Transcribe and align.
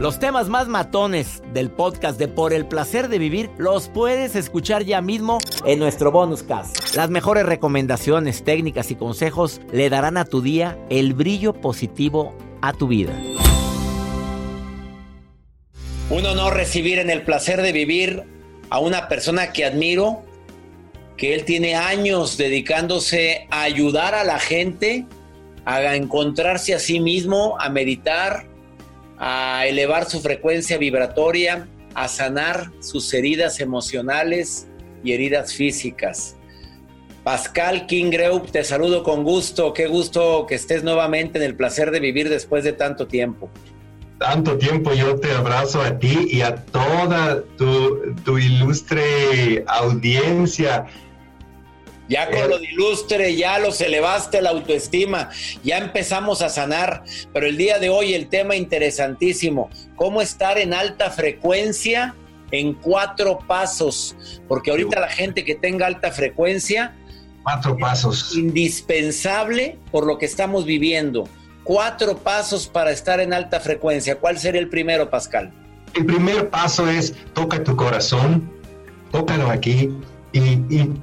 Los 0.00 0.20
temas 0.20 0.48
más 0.48 0.68
matones 0.68 1.42
del 1.52 1.70
podcast 1.70 2.18
de 2.20 2.28
Por 2.28 2.52
el 2.52 2.66
placer 2.66 3.08
de 3.08 3.18
vivir 3.18 3.50
los 3.58 3.88
puedes 3.88 4.36
escuchar 4.36 4.84
ya 4.84 5.00
mismo 5.00 5.38
en 5.66 5.80
nuestro 5.80 6.12
bonus 6.12 6.44
cast. 6.44 6.94
Las 6.94 7.10
mejores 7.10 7.44
recomendaciones, 7.44 8.44
técnicas 8.44 8.92
y 8.92 8.94
consejos 8.94 9.60
le 9.72 9.90
darán 9.90 10.16
a 10.16 10.24
tu 10.24 10.40
día 10.40 10.78
el 10.88 11.14
brillo 11.14 11.52
positivo 11.52 12.32
a 12.62 12.72
tu 12.72 12.86
vida. 12.86 13.12
Un 16.10 16.24
honor 16.26 16.54
recibir 16.54 17.00
en 17.00 17.10
el 17.10 17.22
placer 17.22 17.60
de 17.60 17.72
vivir 17.72 18.22
a 18.70 18.78
una 18.78 19.08
persona 19.08 19.52
que 19.52 19.64
admiro, 19.64 20.22
que 21.16 21.34
él 21.34 21.44
tiene 21.44 21.74
años 21.74 22.36
dedicándose 22.36 23.48
a 23.50 23.62
ayudar 23.62 24.14
a 24.14 24.22
la 24.22 24.38
gente 24.38 25.06
a 25.68 25.96
encontrarse 25.96 26.74
a 26.74 26.78
sí 26.78 26.98
mismo, 26.98 27.56
a 27.60 27.68
meditar, 27.68 28.47
a 29.18 29.66
elevar 29.66 30.08
su 30.08 30.20
frecuencia 30.20 30.78
vibratoria, 30.78 31.68
a 31.94 32.08
sanar 32.08 32.70
sus 32.80 33.12
heridas 33.12 33.60
emocionales 33.60 34.68
y 35.02 35.12
heridas 35.12 35.54
físicas. 35.54 36.36
Pascal 37.24 37.86
Kingreup, 37.86 38.50
te 38.50 38.64
saludo 38.64 39.02
con 39.02 39.24
gusto. 39.24 39.74
Qué 39.74 39.86
gusto 39.86 40.46
que 40.46 40.54
estés 40.54 40.82
nuevamente 40.82 41.38
en 41.38 41.44
el 41.44 41.56
placer 41.56 41.90
de 41.90 42.00
vivir 42.00 42.28
después 42.28 42.64
de 42.64 42.72
tanto 42.72 43.06
tiempo. 43.06 43.50
tanto 44.18 44.56
tiempo 44.58 44.92
yo 44.94 45.16
te 45.20 45.30
abrazo 45.30 45.80
a 45.80 45.98
ti 45.98 46.26
y 46.30 46.40
a 46.40 46.56
toda 46.56 47.42
tu, 47.56 48.14
tu 48.24 48.38
ilustre 48.38 49.64
audiencia. 49.66 50.86
Ya 52.08 52.30
con 52.30 52.48
lo 52.48 52.58
de 52.58 52.66
ilustre, 52.66 53.36
ya 53.36 53.58
los 53.58 53.80
elevaste 53.82 54.40
la 54.40 54.50
autoestima, 54.50 55.28
ya 55.62 55.76
empezamos 55.78 56.40
a 56.40 56.48
sanar, 56.48 57.04
pero 57.34 57.46
el 57.46 57.58
día 57.58 57.78
de 57.78 57.90
hoy 57.90 58.14
el 58.14 58.28
tema 58.28 58.56
interesantísimo, 58.56 59.68
cómo 59.94 60.22
estar 60.22 60.56
en 60.58 60.72
alta 60.72 61.10
frecuencia 61.10 62.14
en 62.50 62.72
cuatro 62.72 63.38
pasos, 63.46 64.16
porque 64.48 64.70
ahorita 64.70 65.00
la 65.00 65.08
gente 65.10 65.44
que 65.44 65.54
tenga 65.54 65.86
alta 65.86 66.10
frecuencia, 66.10 66.94
Cuatro 67.42 67.76
pasos. 67.76 68.34
indispensable 68.36 69.78
por 69.90 70.06
lo 70.06 70.18
que 70.18 70.26
estamos 70.26 70.64
viviendo. 70.64 71.28
Cuatro 71.64 72.16
pasos 72.18 72.66
para 72.66 72.90
estar 72.90 73.20
en 73.20 73.34
alta 73.34 73.60
frecuencia. 73.60 74.16
¿Cuál 74.18 74.38
sería 74.38 74.60
el 74.60 74.68
primero, 74.70 75.10
Pascal? 75.10 75.52
El 75.94 76.06
primer 76.06 76.48
paso 76.48 76.88
es 76.88 77.14
toca 77.34 77.62
tu 77.62 77.76
corazón, 77.76 78.50
tócalo 79.12 79.50
aquí 79.50 79.90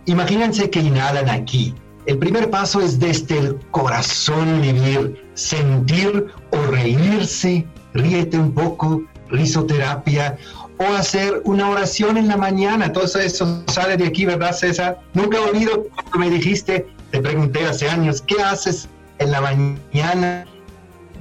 imagínense 0.06 0.70
que 0.70 0.80
inhalan 0.80 1.30
aquí. 1.30 1.74
El 2.06 2.20
primer 2.20 2.50
paso 2.50 2.82
es 2.82 3.00
desde 3.00 3.40
el 3.40 3.60
corazón 3.72 4.62
vivir, 4.62 5.24
sentir 5.34 6.28
o 6.52 6.58
reírse, 6.68 7.66
ríete 7.94 8.38
un 8.38 8.52
poco, 8.52 9.04
risoterapia 9.30 10.38
o 10.78 10.84
hacer 10.94 11.42
una 11.46 11.70
oración 11.70 12.18
en 12.18 12.28
la 12.28 12.38
mañana. 12.38 12.92
Todo 12.92 13.06
eso 13.20 13.64
sale 13.68 13.98
de 13.98 14.08
aquí, 14.08 14.26
¿verdad, 14.26 14.52
César? 14.52 15.00
Nunca 15.14 15.38
he 15.38 15.42
oído 15.42 15.88
cuando 15.94 16.20
me 16.20 16.30
dijiste, 16.30 16.88
te 17.12 17.22
pregunté 17.22 17.66
hace 17.66 17.90
años, 17.90 18.22
¿qué 18.22 18.42
haces 18.42 18.88
en 19.20 19.32
la 19.32 19.42
mañana? 19.42 20.46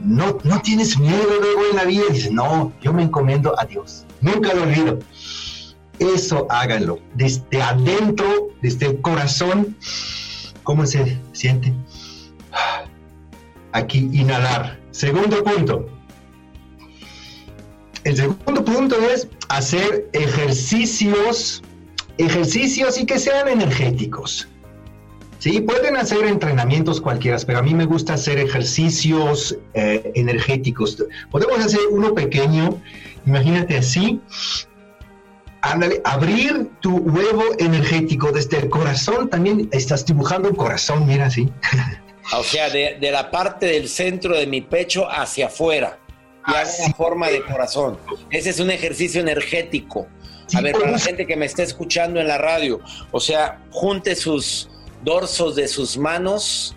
No, 0.02 0.38
no 0.44 0.60
tienes 0.60 0.98
miedo 0.98 1.40
luego 1.40 1.62
en 1.70 1.76
la 1.76 1.84
vida. 1.84 2.04
No, 2.30 2.72
yo 2.82 2.92
me 2.92 3.04
encomiendo 3.04 3.58
a 3.58 3.64
Dios. 3.64 4.04
Nunca 4.20 4.52
lo 4.52 4.64
olvido. 4.64 4.98
Eso 5.98 6.46
háganlo. 6.50 6.98
Desde 7.14 7.62
adentro, 7.62 8.50
desde 8.62 8.86
el 8.86 9.00
corazón. 9.00 9.76
¿Cómo 10.62 10.86
se 10.86 11.18
siente? 11.32 11.72
Aquí, 13.72 14.08
inhalar. 14.12 14.80
Segundo 14.90 15.42
punto. 15.42 15.88
El 18.04 18.16
segundo 18.16 18.64
punto 18.64 18.96
es 19.10 19.28
hacer 19.48 20.08
ejercicios, 20.12 21.62
ejercicios 22.18 23.00
y 23.00 23.06
que 23.06 23.18
sean 23.18 23.48
energéticos. 23.48 24.48
Sí, 25.38 25.60
pueden 25.60 25.96
hacer 25.96 26.24
entrenamientos 26.24 27.00
cualquiera, 27.00 27.36
pero 27.46 27.58
a 27.58 27.62
mí 27.62 27.74
me 27.74 27.84
gusta 27.84 28.14
hacer 28.14 28.38
ejercicios 28.38 29.58
eh, 29.74 30.12
energéticos. 30.14 31.04
Podemos 31.30 31.58
hacer 31.58 31.80
uno 31.90 32.14
pequeño, 32.14 32.80
imagínate 33.26 33.76
así. 33.76 34.20
Ándale, 35.64 36.02
abrir 36.04 36.68
tu 36.80 36.98
huevo 36.98 37.42
energético 37.58 38.30
desde 38.30 38.58
el 38.58 38.68
corazón. 38.68 39.30
También 39.30 39.68
estás 39.72 40.04
dibujando 40.04 40.50
un 40.50 40.56
corazón, 40.56 41.06
mira 41.06 41.26
así. 41.26 41.50
O 42.36 42.42
sea, 42.42 42.68
de, 42.68 42.98
de 43.00 43.10
la 43.10 43.30
parte 43.30 43.66
del 43.66 43.88
centro 43.88 44.36
de 44.36 44.46
mi 44.46 44.60
pecho 44.60 45.10
hacia 45.10 45.46
afuera. 45.46 45.98
Y 46.46 46.50
haga 46.50 46.60
Así 46.60 46.82
una 46.84 46.94
forma 46.94 47.28
de 47.28 47.42
corazón. 47.42 47.98
Ese 48.28 48.50
es 48.50 48.60
un 48.60 48.70
ejercicio 48.70 49.22
energético. 49.22 50.06
A 50.54 50.60
ver, 50.60 50.72
para 50.72 50.90
la 50.90 50.98
gente 50.98 51.26
que 51.26 51.36
me 51.36 51.46
está 51.46 51.62
escuchando 51.62 52.20
en 52.20 52.28
la 52.28 52.36
radio, 52.36 52.80
o 53.10 53.18
sea, 53.18 53.62
junte 53.70 54.14
sus 54.14 54.68
dorsos 55.02 55.56
de 55.56 55.66
sus 55.66 55.96
manos, 55.96 56.76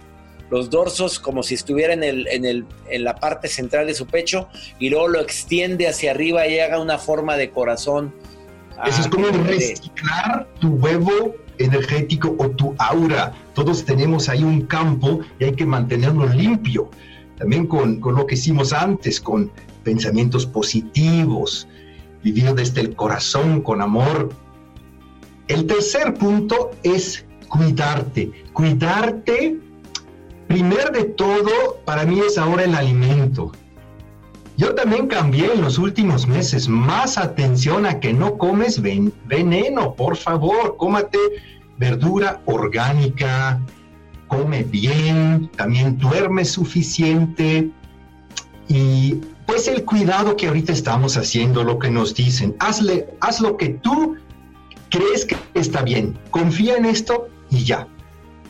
los 0.49 0.69
dorsos 0.69 1.19
como 1.19 1.43
si 1.43 1.55
estuviera 1.55 1.91
en, 1.91 2.03
el, 2.03 2.25
en, 2.29 2.45
el, 2.45 2.65
en 2.89 3.03
la 3.03 3.15
parte 3.15 3.49
central 3.49 3.87
de 3.87 3.93
su 3.93 4.07
pecho, 4.07 4.47
y 4.79 4.89
luego 4.89 5.09
lo 5.09 5.19
extiende 5.19 5.89
hacia 5.89 6.11
arriba 6.11 6.47
y 6.47 6.59
haga 6.59 6.79
una 6.79 6.97
forma 6.97 7.35
de 7.35 7.49
corazón. 7.49 8.15
Eso 8.85 9.01
es 9.01 9.07
como 9.07 9.27
reciclar 9.27 10.47
tu 10.59 10.69
huevo 10.69 11.35
energético 11.57 12.35
o 12.37 12.49
tu 12.49 12.75
aura. 12.77 13.33
Todos 13.53 13.83
tenemos 13.85 14.29
ahí 14.29 14.43
un 14.43 14.61
campo 14.61 15.21
y 15.39 15.45
hay 15.45 15.53
que 15.53 15.65
mantenerlo 15.65 16.27
limpio. 16.27 16.89
También 17.37 17.67
con, 17.67 17.99
con 17.99 18.15
lo 18.15 18.25
que 18.25 18.35
hicimos 18.35 18.73
antes, 18.73 19.19
con 19.19 19.51
pensamientos 19.83 20.45
positivos, 20.45 21.67
vivir 22.23 22.53
desde 22.53 22.81
el 22.81 22.95
corazón, 22.95 23.61
con 23.61 23.81
amor. 23.81 24.29
El 25.47 25.65
tercer 25.65 26.13
punto 26.15 26.71
es 26.83 27.25
cuidarte. 27.47 28.31
Cuidarte, 28.53 29.57
primero 30.47 30.91
de 30.91 31.05
todo, 31.05 31.79
para 31.85 32.05
mí 32.05 32.19
es 32.19 32.37
ahora 32.37 32.63
el 32.63 32.75
alimento. 32.75 33.51
Yo 34.57 34.73
también 34.73 35.07
cambié 35.07 35.53
en 35.53 35.61
los 35.61 35.77
últimos 35.77 36.27
meses. 36.27 36.67
Más 36.67 37.17
atención 37.17 37.85
a 37.85 37.99
que 37.99 38.11
no 38.13 38.37
comes 38.37 38.81
ven- 38.81 39.13
veneno, 39.25 39.93
por 39.93 40.17
favor. 40.17 40.75
Cómate 40.77 41.19
verdura 41.77 42.41
orgánica, 42.45 43.61
come 44.27 44.63
bien, 44.63 45.49
también 45.55 45.97
duerme 45.99 46.43
suficiente. 46.43 47.69
Y 48.67 49.21
pues 49.45 49.67
el 49.67 49.85
cuidado 49.85 50.35
que 50.35 50.47
ahorita 50.47 50.73
estamos 50.73 51.15
haciendo, 51.17 51.63
lo 51.63 51.77
que 51.79 51.91
nos 51.91 52.15
dicen, 52.15 52.55
hazle, 52.59 53.07
haz 53.21 53.39
lo 53.39 53.57
que 53.57 53.69
tú 53.69 54.15
crees 54.89 55.23
que 55.25 55.37
está 55.53 55.83
bien. 55.83 56.17
Confía 56.31 56.77
en 56.77 56.85
esto 56.85 57.27
y 57.51 57.63
ya. 57.63 57.87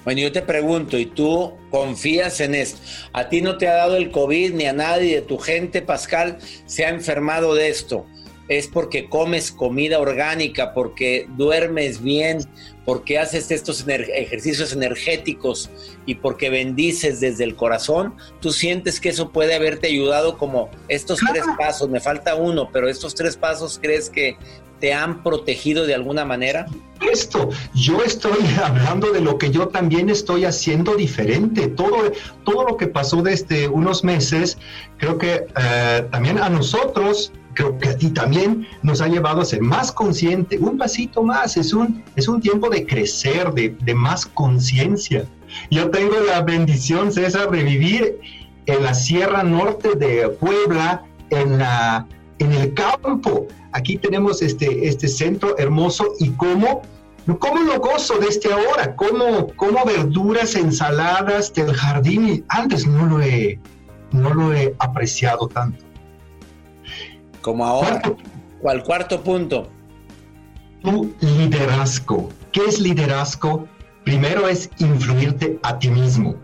Bueno, 0.08 0.22
yo 0.22 0.32
te 0.32 0.42
pregunto, 0.42 0.98
¿y 0.98 1.06
tú 1.06 1.52
confías 1.70 2.40
en 2.40 2.56
esto? 2.56 2.80
¿A 3.12 3.28
ti 3.28 3.42
no 3.42 3.58
te 3.58 3.68
ha 3.68 3.74
dado 3.74 3.98
el 3.98 4.10
COVID 4.10 4.54
ni 4.54 4.64
a 4.64 4.72
nadie 4.72 5.16
de 5.16 5.22
tu 5.22 5.38
gente, 5.38 5.82
Pascal, 5.82 6.38
se 6.66 6.86
ha 6.86 6.90
enfermado 6.92 7.54
de 7.56 7.68
esto? 7.68 8.06
es 8.48 8.68
porque 8.68 9.10
comes 9.10 9.52
comida 9.52 10.00
orgánica, 10.00 10.74
porque 10.74 11.28
duermes 11.36 12.02
bien, 12.02 12.40
porque 12.86 13.20
haces 13.20 13.52
estos 13.52 13.86
ejercicios 13.88 14.72
energéticos 14.72 15.70
y 16.06 16.16
porque 16.16 16.50
bendices 16.50 17.20
desde 17.20 17.44
el 17.44 17.56
corazón, 17.56 18.16
tú 18.40 18.52
sientes 18.52 19.02
que 19.02 19.10
eso 19.10 19.32
puede 19.32 19.56
haberte 19.56 19.88
ayudado 19.88 20.38
como 20.38 20.70
estos 20.88 21.20
tres 21.30 21.44
pasos, 21.58 21.90
me 21.90 22.00
falta 22.00 22.36
uno, 22.36 22.70
pero 22.72 22.88
estos 22.88 23.14
tres 23.14 23.36
pasos 23.36 23.80
crees 23.82 24.10
que 24.10 24.38
te 24.80 24.94
han 24.94 25.24
protegido 25.24 25.86
de 25.86 25.96
alguna 25.96 26.26
manera? 26.26 26.66
Esto, 27.12 27.50
yo 27.74 28.02
estoy 28.04 28.40
hablando 28.64 29.12
de 29.12 29.22
lo 29.22 29.38
que 29.38 29.52
yo 29.52 29.68
también 29.68 30.10
estoy 30.10 30.46
haciendo 30.46 30.96
diferente. 30.96 31.68
Todo, 31.68 32.12
todo 32.44 32.66
lo 32.66 32.78
que 32.78 32.88
pasó 32.88 33.22
desde 33.22 33.68
unos 33.68 34.04
meses, 34.04 34.58
creo 34.98 35.18
que 35.18 35.46
eh, 35.56 36.08
también 36.12 36.40
a 36.40 36.50
nosotros 36.50 37.32
creo 37.54 37.78
que 37.80 37.90
a 37.90 37.98
ti 37.98 38.12
también 38.12 38.68
nos 38.84 39.02
ha 39.02 39.08
llevado 39.08 39.42
a 39.42 39.46
ser 39.46 39.62
más 39.62 39.92
consciente, 39.92 40.60
un 40.60 40.78
pasito 40.78 41.24
más, 41.24 41.58
es 41.58 41.74
un, 41.74 42.04
es 42.16 42.28
un 42.28 42.40
tiempo 42.40 42.70
de 42.70 42.86
crecer, 42.86 43.52
de, 43.52 43.76
de 43.82 43.96
más 43.96 44.28
conciencia. 44.28 45.26
Yo 45.72 45.90
tengo 45.90 46.14
la 46.28 46.42
bendición, 46.42 47.12
César, 47.12 47.50
de 47.50 47.64
vivir 47.64 48.20
en 48.68 48.84
la 48.84 48.94
Sierra 48.94 49.42
Norte 49.42 49.96
de 49.96 50.30
Puebla, 50.30 51.04
en, 51.30 51.58
la, 51.58 52.06
en 52.40 52.52
el 52.54 52.74
campo. 52.74 53.48
Aquí 53.72 53.98
tenemos 53.98 54.42
este, 54.42 54.88
este 54.88 55.08
centro 55.08 55.58
hermoso 55.58 56.14
y 56.20 56.30
cómo, 56.32 56.82
cómo 57.40 57.62
lo 57.64 57.80
gozo 57.80 58.18
desde 58.20 58.52
ahora, 58.52 58.96
cómo, 58.96 59.48
cómo 59.56 59.86
verduras, 59.86 60.56
ensaladas 60.56 61.54
del 61.54 61.74
jardín, 61.74 62.46
antes 62.50 62.88
no 62.88 63.06
lo 63.06 63.22
he, 63.22 63.60
no 64.12 64.34
lo 64.34 64.54
he 64.54 64.76
apreciado 64.80 65.48
tanto. 65.48 65.84
Como 67.42 67.66
ahora. 67.66 68.02
¿Cuál 68.62 68.84
cuarto 68.84 69.24
punto? 69.24 69.70
Tu 70.82 71.14
liderazgo. 71.22 72.30
¿Qué 72.52 72.66
es 72.66 72.80
liderazgo? 72.80 73.68
Primero 74.04 74.48
es 74.48 74.70
influirte 74.80 75.60
a 75.64 75.78
ti 75.78 75.90
mismo. 75.90 76.36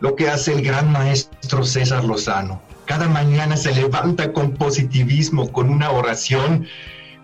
Lo 0.00 0.14
que 0.14 0.28
hace 0.28 0.52
el 0.52 0.62
gran 0.62 0.92
maestro 0.92 1.64
César 1.64 2.04
Lozano. 2.04 2.60
Cada 2.88 3.06
mañana 3.06 3.54
se 3.58 3.74
levanta 3.74 4.32
con 4.32 4.52
positivismo, 4.52 5.52
con 5.52 5.68
una 5.68 5.90
oración. 5.90 6.66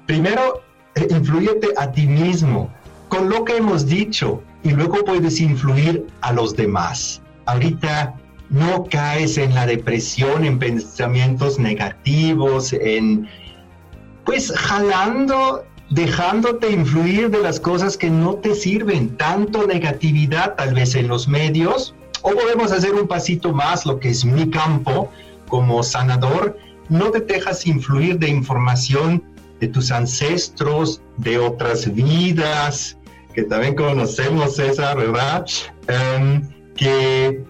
Primero, 0.04 0.62
eh, 0.94 1.06
influyete 1.08 1.68
a 1.78 1.90
ti 1.90 2.06
mismo 2.06 2.70
con 3.08 3.30
lo 3.30 3.46
que 3.46 3.56
hemos 3.56 3.86
dicho 3.86 4.42
y 4.62 4.72
luego 4.72 5.02
puedes 5.06 5.40
influir 5.40 6.06
a 6.20 6.34
los 6.34 6.54
demás. 6.54 7.22
Ahorita 7.46 8.14
no 8.50 8.84
caes 8.90 9.38
en 9.38 9.54
la 9.54 9.64
depresión, 9.64 10.44
en 10.44 10.58
pensamientos 10.58 11.58
negativos, 11.58 12.74
en 12.74 13.26
pues 14.26 14.52
jalando, 14.54 15.64
dejándote 15.88 16.72
influir 16.72 17.30
de 17.30 17.38
las 17.38 17.58
cosas 17.58 17.96
que 17.96 18.10
no 18.10 18.34
te 18.34 18.54
sirven, 18.54 19.16
tanto 19.16 19.66
negatividad 19.66 20.56
tal 20.56 20.74
vez 20.74 20.94
en 20.94 21.08
los 21.08 21.26
medios, 21.26 21.94
o 22.20 22.32
podemos 22.32 22.70
hacer 22.70 22.92
un 22.92 23.08
pasito 23.08 23.54
más, 23.54 23.86
lo 23.86 23.98
que 23.98 24.10
es 24.10 24.26
mi 24.26 24.50
campo 24.50 25.10
como 25.54 25.84
sanador, 25.84 26.58
no 26.88 27.12
te 27.12 27.20
dejas 27.20 27.64
influir 27.64 28.18
de 28.18 28.28
información 28.28 29.22
de 29.60 29.68
tus 29.68 29.92
ancestros, 29.92 31.00
de 31.18 31.38
otras 31.38 31.94
vidas, 31.94 32.98
que 33.34 33.44
también 33.44 33.76
conocemos 33.76 34.58
esa, 34.58 34.96
¿verdad? 34.96 35.46
Em, 35.86 36.42
que 36.74 37.40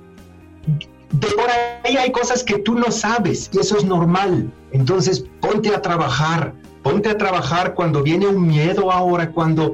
de 1.12 1.28
por 1.28 1.48
ahí 1.48 1.96
hay 1.96 2.12
cosas 2.12 2.44
que 2.44 2.58
tú 2.58 2.74
no 2.74 2.90
sabes 2.90 3.48
y 3.54 3.60
eso 3.60 3.78
es 3.78 3.84
normal. 3.86 4.52
Entonces 4.72 5.24
ponte 5.40 5.74
a 5.74 5.80
trabajar, 5.80 6.52
ponte 6.82 7.08
a 7.08 7.16
trabajar 7.16 7.72
cuando 7.72 8.02
viene 8.02 8.26
un 8.26 8.46
miedo 8.46 8.92
ahora, 8.92 9.30
cuando 9.30 9.72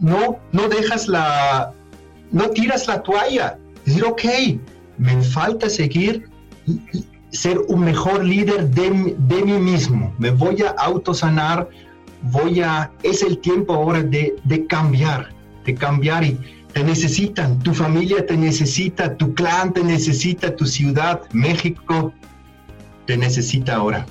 no, 0.00 0.40
no 0.50 0.68
dejas 0.68 1.06
la, 1.06 1.72
no 2.32 2.50
tiras 2.50 2.88
la 2.88 3.04
toalla. 3.04 3.56
Decir, 3.84 4.04
ok, 4.04 4.24
me 4.96 5.22
falta 5.22 5.70
seguir, 5.70 6.28
ser 7.30 7.58
un 7.68 7.80
mejor 7.80 8.24
líder 8.24 8.68
de, 8.70 9.14
de 9.18 9.44
mí 9.44 9.58
mismo. 9.58 10.14
Me 10.18 10.30
voy 10.30 10.62
a 10.62 10.70
autosanar, 10.70 11.68
voy 12.22 12.60
a, 12.60 12.90
es 13.02 13.22
el 13.22 13.38
tiempo 13.38 13.74
ahora 13.74 14.02
de, 14.02 14.36
de 14.44 14.66
cambiar, 14.66 15.28
de 15.64 15.74
cambiar 15.74 16.24
y 16.24 16.38
te 16.72 16.84
necesitan, 16.84 17.58
tu 17.60 17.74
familia 17.74 18.24
te 18.24 18.36
necesita, 18.36 19.16
tu 19.16 19.34
clan 19.34 19.72
te 19.72 19.82
necesita, 19.82 20.54
tu 20.54 20.66
ciudad, 20.66 21.22
México, 21.32 22.12
te 23.06 23.16
necesita 23.16 23.76
ahora. 23.76 24.06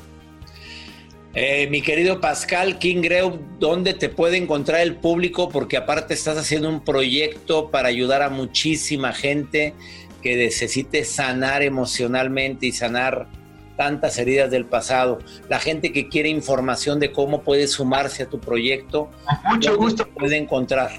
Eh, 1.39 1.67
mi 1.69 1.83
querido 1.83 2.19
Pascal 2.19 2.79
Kingreu, 2.79 3.39
¿dónde 3.59 3.93
te 3.93 4.09
puede 4.09 4.37
encontrar 4.37 4.81
el 4.81 4.95
público? 4.95 5.49
Porque 5.49 5.77
aparte 5.77 6.15
estás 6.15 6.35
haciendo 6.35 6.67
un 6.67 6.83
proyecto 6.83 7.69
para 7.69 7.89
ayudar 7.89 8.23
a 8.23 8.29
muchísima 8.29 9.13
gente 9.13 9.75
que 10.21 10.35
necesite 10.35 11.03
sanar 11.03 11.61
emocionalmente 11.61 12.67
y 12.67 12.71
sanar 12.71 13.27
tantas 13.75 14.17
heridas 14.17 14.49
del 14.51 14.65
pasado. 14.65 15.19
La 15.49 15.59
gente 15.59 15.91
que 15.93 16.09
quiere 16.09 16.29
información 16.29 16.99
de 16.99 17.11
cómo 17.11 17.43
puede 17.43 17.67
sumarse 17.67 18.23
a 18.23 18.25
tu 18.27 18.39
proyecto, 18.39 19.11
mucho 19.45 19.77
gusto 19.77 20.07
puede 20.07 20.37
encontrar. 20.37 20.89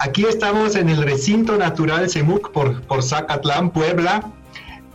Aquí 0.00 0.24
estamos 0.24 0.74
en 0.76 0.90
el 0.90 1.02
recinto 1.02 1.56
natural 1.56 2.08
Semuc 2.08 2.52
por, 2.52 2.80
por 2.82 3.02
Zacatlán, 3.02 3.70
Puebla. 3.70 4.30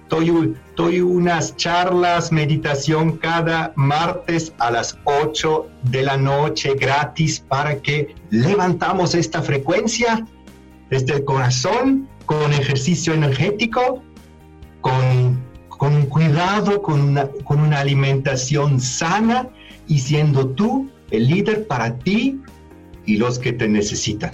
Doy, 0.09 1.01
unas 1.01 1.57
charlas, 1.57 2.31
meditación 2.31 3.17
cada 3.17 3.73
martes 3.75 4.53
a 4.59 4.71
las 4.71 4.97
8 5.05 5.69
de 5.85 6.03
la 6.03 6.17
noche 6.17 6.75
gratis 6.75 7.41
para 7.41 7.77
que 7.83 8.15
levantamos 8.31 9.15
esta 9.15 9.43
frecuencia 9.43 10.25
desde 10.91 11.15
el 11.15 11.25
corazón 11.25 12.09
con 12.25 12.53
ejercicio 12.53 13.15
energético, 13.15 14.03
con, 14.81 15.43
con 15.69 16.07
cuidado, 16.07 16.83
con 16.83 17.01
una, 17.01 17.29
con 17.45 17.61
una 17.61 17.81
alimentación 17.81 18.81
sana 18.81 19.49
y 19.89 19.99
siendo 19.99 20.49
tú 20.51 20.89
el 21.11 21.27
líder 21.27 21.67
para 21.67 21.99
ti 21.99 22.41
y 23.07 23.17
los 23.17 23.39
que 23.39 23.53
te 23.53 23.67
necesitan. 23.67 24.33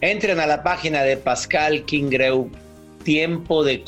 Entren 0.00 0.40
a 0.40 0.46
la 0.46 0.62
página 0.62 1.02
de 1.02 1.16
Pascal 1.16 1.84
Kingreu, 1.84 2.50
tiempo, 3.04 3.62
de 3.62 3.84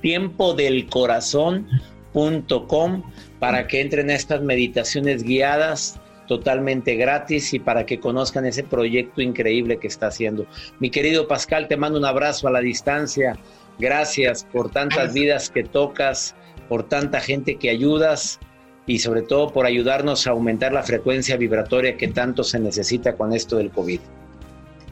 tiempo 0.00 0.54
del 0.54 0.86
corazón.com 0.86 3.02
para 3.38 3.66
que 3.66 3.80
entren 3.80 4.08
a 4.08 4.14
estas 4.14 4.40
meditaciones 4.42 5.24
guiadas 5.24 6.00
totalmente 6.28 6.94
gratis 6.94 7.52
y 7.52 7.58
para 7.58 7.84
que 7.84 8.00
conozcan 8.00 8.46
ese 8.46 8.62
proyecto 8.62 9.20
increíble 9.20 9.78
que 9.78 9.88
está 9.88 10.06
haciendo. 10.06 10.46
Mi 10.78 10.88
querido 10.88 11.28
Pascal, 11.28 11.68
te 11.68 11.76
mando 11.76 11.98
un 11.98 12.06
abrazo 12.06 12.48
a 12.48 12.50
la 12.50 12.60
distancia. 12.60 13.36
Gracias 13.78 14.46
por 14.50 14.70
tantas 14.70 15.12
vidas 15.12 15.50
que 15.50 15.64
tocas, 15.64 16.34
por 16.68 16.88
tanta 16.88 17.20
gente 17.20 17.56
que 17.56 17.68
ayudas 17.68 18.40
y 18.86 19.00
sobre 19.00 19.22
todo 19.22 19.52
por 19.52 19.66
ayudarnos 19.66 20.26
a 20.26 20.30
aumentar 20.30 20.72
la 20.72 20.82
frecuencia 20.82 21.36
vibratoria 21.36 21.96
que 21.96 22.08
tanto 22.08 22.44
se 22.44 22.58
necesita 22.58 23.16
con 23.16 23.32
esto 23.32 23.58
del 23.58 23.70
COVID. 23.70 24.00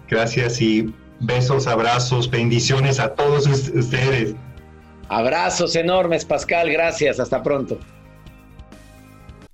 Gracias 0.08 0.60
y 0.60 0.92
besos, 1.20 1.66
abrazos, 1.66 2.28
bendiciones 2.28 2.98
a 2.98 3.14
todos 3.14 3.46
ustedes. 3.46 4.34
Abrazos 5.08 5.76
enormes, 5.76 6.24
Pascal. 6.24 6.70
Gracias. 6.70 7.20
Hasta 7.20 7.42
pronto 7.42 7.78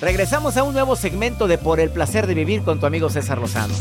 Regresamos 0.00 0.56
a 0.56 0.62
un 0.62 0.72
nuevo 0.72 0.96
segmento 0.96 1.46
de 1.46 1.58
Por 1.58 1.78
el 1.78 1.90
placer 1.90 2.26
de 2.26 2.34
vivir 2.34 2.62
con 2.62 2.80
tu 2.80 2.86
amigo 2.86 3.10
César 3.10 3.38
Lozano. 3.38 3.74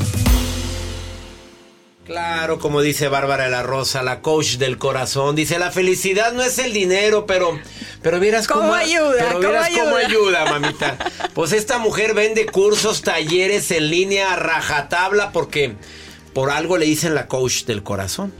Claro, 2.05 2.57
como 2.57 2.81
dice 2.81 3.07
Bárbara 3.07 3.43
de 3.43 3.51
la 3.51 3.61
Rosa, 3.61 4.01
la 4.01 4.21
coach 4.21 4.55
del 4.55 4.79
corazón, 4.79 5.35
dice 5.35 5.59
la 5.59 5.69
felicidad 5.69 6.33
no 6.33 6.41
es 6.41 6.57
el 6.57 6.73
dinero, 6.73 7.27
pero 7.27 7.59
pero 8.01 8.19
vieras 8.19 8.47
cómo, 8.47 8.61
¿Cómo 8.61 8.73
ayuda, 8.73 9.13
pero 9.15 9.29
cómo 9.33 9.39
vieras 9.41 9.69
cómo 9.69 9.95
ayuda? 9.95 10.41
ayuda, 10.41 10.45
mamita. 10.59 10.97
Pues 11.35 11.51
esta 11.53 11.77
mujer 11.77 12.15
vende 12.15 12.47
cursos, 12.47 13.03
talleres 13.03 13.69
en 13.69 13.91
línea 13.91 14.33
a 14.33 14.35
rajatabla 14.38 15.31
porque 15.31 15.75
por 16.33 16.49
algo 16.49 16.77
le 16.77 16.88
dicen 16.88 17.13
la 17.13 17.27
coach 17.27 17.65
del 17.65 17.83
corazón. 17.83 18.33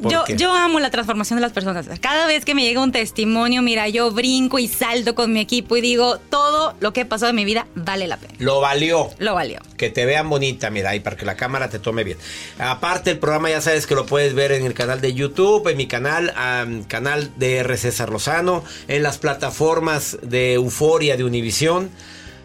¿Por 0.00 0.12
Yo, 0.12 0.24
yo 0.36 0.52
amo 0.52 0.80
la 0.80 0.90
transformación 0.90 1.36
de 1.36 1.42
las 1.42 1.52
personas. 1.52 1.86
Cada 2.00 2.26
vez 2.26 2.44
que 2.44 2.54
me 2.54 2.62
llega 2.62 2.82
un 2.82 2.92
testimonio, 2.92 3.62
mira, 3.62 3.88
yo 3.88 4.10
brinco 4.10 4.58
y 4.58 4.68
salto 4.68 5.14
con 5.14 5.32
mi 5.32 5.40
equipo 5.40 5.76
y 5.76 5.80
digo, 5.80 6.18
todo 6.18 6.74
lo 6.80 6.92
que 6.92 7.02
he 7.02 7.04
pasado 7.04 7.30
en 7.30 7.36
mi 7.36 7.44
vida 7.44 7.66
vale 7.74 8.06
la 8.06 8.16
pena. 8.16 8.34
Lo 8.38 8.60
valió. 8.60 9.10
Lo 9.18 9.34
valió. 9.34 9.60
Que 9.76 9.90
te 9.90 10.06
vean 10.06 10.28
bonita, 10.28 10.70
mira, 10.70 10.94
y 10.94 11.00
para 11.00 11.16
que 11.16 11.24
la 11.24 11.36
cámara 11.36 11.68
te 11.68 11.78
tome 11.78 12.04
bien. 12.04 12.18
Aparte, 12.58 13.10
el 13.10 13.18
programa 13.18 13.50
ya 13.50 13.60
sabes 13.60 13.86
que 13.86 13.94
lo 13.94 14.06
puedes 14.06 14.34
ver 14.34 14.52
en 14.52 14.64
el 14.64 14.74
canal 14.74 15.00
de 15.00 15.14
YouTube, 15.14 15.68
en 15.68 15.76
mi 15.76 15.86
canal, 15.86 16.32
am, 16.36 16.84
canal 16.84 17.30
de 17.36 17.58
R. 17.58 17.76
César 17.76 18.10
Lozano, 18.10 18.64
en 18.88 19.02
las 19.02 19.18
plataformas 19.18 20.18
de 20.22 20.54
Euforia 20.54 21.16
de 21.16 21.24
Univisión. 21.24 21.90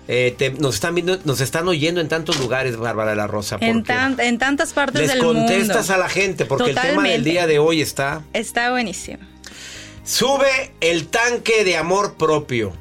Eh, 0.08 0.36
te- 0.38 0.52
nos 0.52 0.76
están 0.76 0.94
viendo, 0.94 1.18
nos 1.26 1.42
están 1.42 1.68
oyendo 1.68 2.00
en 2.00 2.08
tantos 2.08 2.40
lugares, 2.40 2.78
Bárbara 2.78 3.12
de 3.12 3.16
la 3.18 3.26
Rosa. 3.28 3.58
En, 3.60 3.84
tan- 3.84 4.20
en 4.20 4.38
tantas 4.38 4.74
partes 4.74 5.02
les 5.02 5.10
del 5.14 5.24
mundo. 5.24 5.40
contestas 5.42 5.90
a 5.90 5.98
la 5.98 6.10
gente, 6.10 6.46
porque 6.46 6.70
el 6.72 6.76
tema 6.76 7.04
del 7.04 7.24
día 7.24 7.48
de 7.48 7.58
hoy 7.60 7.82
está. 7.82 8.22
Está 8.34 8.70
buenísimo. 8.72 9.20
Sube 10.04 10.72
el 10.82 11.08
tanque 11.08 11.64
de 11.64 11.78
amor 11.78 12.16
propio. 12.16 12.74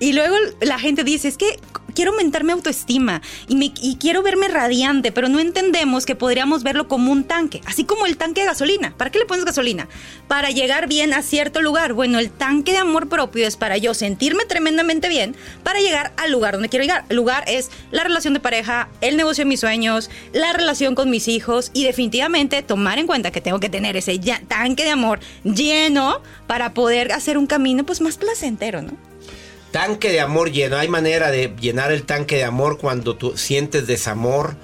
Y 0.00 0.12
luego 0.14 0.34
la 0.60 0.78
gente 0.78 1.04
dice, 1.04 1.28
es 1.28 1.36
que 1.36 1.58
quiero 1.94 2.10
aumentar 2.12 2.44
mi 2.44 2.52
autoestima 2.52 3.22
y, 3.48 3.96
quiero 4.00 4.22
verme 4.22 4.48
radiante, 4.48 5.12
pero 5.12 5.28
no 5.28 5.40
entendemos 5.40 6.04
que 6.04 6.14
podríamos 6.14 6.62
verlo 6.62 6.88
como 6.88 7.12
un 7.12 7.24
tanque, 7.24 7.62
así 7.64 7.84
como 7.84 8.06
el 8.06 8.16
tanque 8.16 8.42
de 8.42 8.48
gasolina. 8.48 8.94
¿Para 8.96 9.10
qué 9.10 9.18
le 9.18 9.26
pones 9.26 9.44
gasolina? 9.44 9.88
Para 10.28 10.50
llegar 10.50 10.88
bien 10.88 11.14
a 11.14 11.22
cierto 11.22 11.62
lugar. 11.62 11.92
Bueno, 11.92 12.18
el 12.18 12.30
tanque 12.30 12.72
de 12.72 12.78
amor 12.78 13.08
propio 13.08 13.46
es 13.46 13.56
para 13.56 13.78
yo 13.78 13.94
sentirme 13.94 14.44
tremendamente 14.44 15.08
bien, 15.08 15.36
para 15.62 15.80
llegar 15.80 16.12
al 16.16 16.32
lugar 16.32 16.54
donde 16.54 16.68
quiero 16.68 16.84
llegar. 16.84 17.04
El 17.08 17.16
lugar 17.16 17.44
es 17.46 17.70
la 17.90 18.04
relación 18.04 18.34
de 18.34 18.40
pareja, 18.40 18.88
el 19.00 19.16
negocio 19.16 19.44
de 19.44 19.48
mis 19.48 19.60
sueños, 19.60 20.10
la 20.32 20.52
relación 20.52 20.94
con 20.94 21.10
mis 21.10 21.28
hijos 21.28 21.70
y 21.72 21.84
definitivamente 21.84 22.62
tomar 22.62 22.98
en 22.98 23.06
cuenta 23.06 23.30
que 23.30 23.40
tengo 23.40 23.60
que 23.60 23.68
tener 23.68 23.96
ese 23.96 24.18
tanque 24.48 24.84
de 24.84 24.90
amor 24.90 25.20
lleno 25.44 26.20
para 26.46 26.74
poder 26.74 27.12
hacer 27.12 27.38
un 27.38 27.46
camino 27.46 27.84
pues 27.84 28.00
más 28.00 28.16
placentero, 28.16 28.82
¿no? 28.82 29.13
Tanque 29.74 30.12
de 30.12 30.20
amor 30.20 30.52
lleno. 30.52 30.76
Hay 30.76 30.86
manera 30.86 31.32
de 31.32 31.52
llenar 31.60 31.90
el 31.90 32.04
tanque 32.04 32.36
de 32.36 32.44
amor 32.44 32.78
cuando 32.78 33.16
tú 33.16 33.36
sientes 33.36 33.88
desamor, 33.88 34.54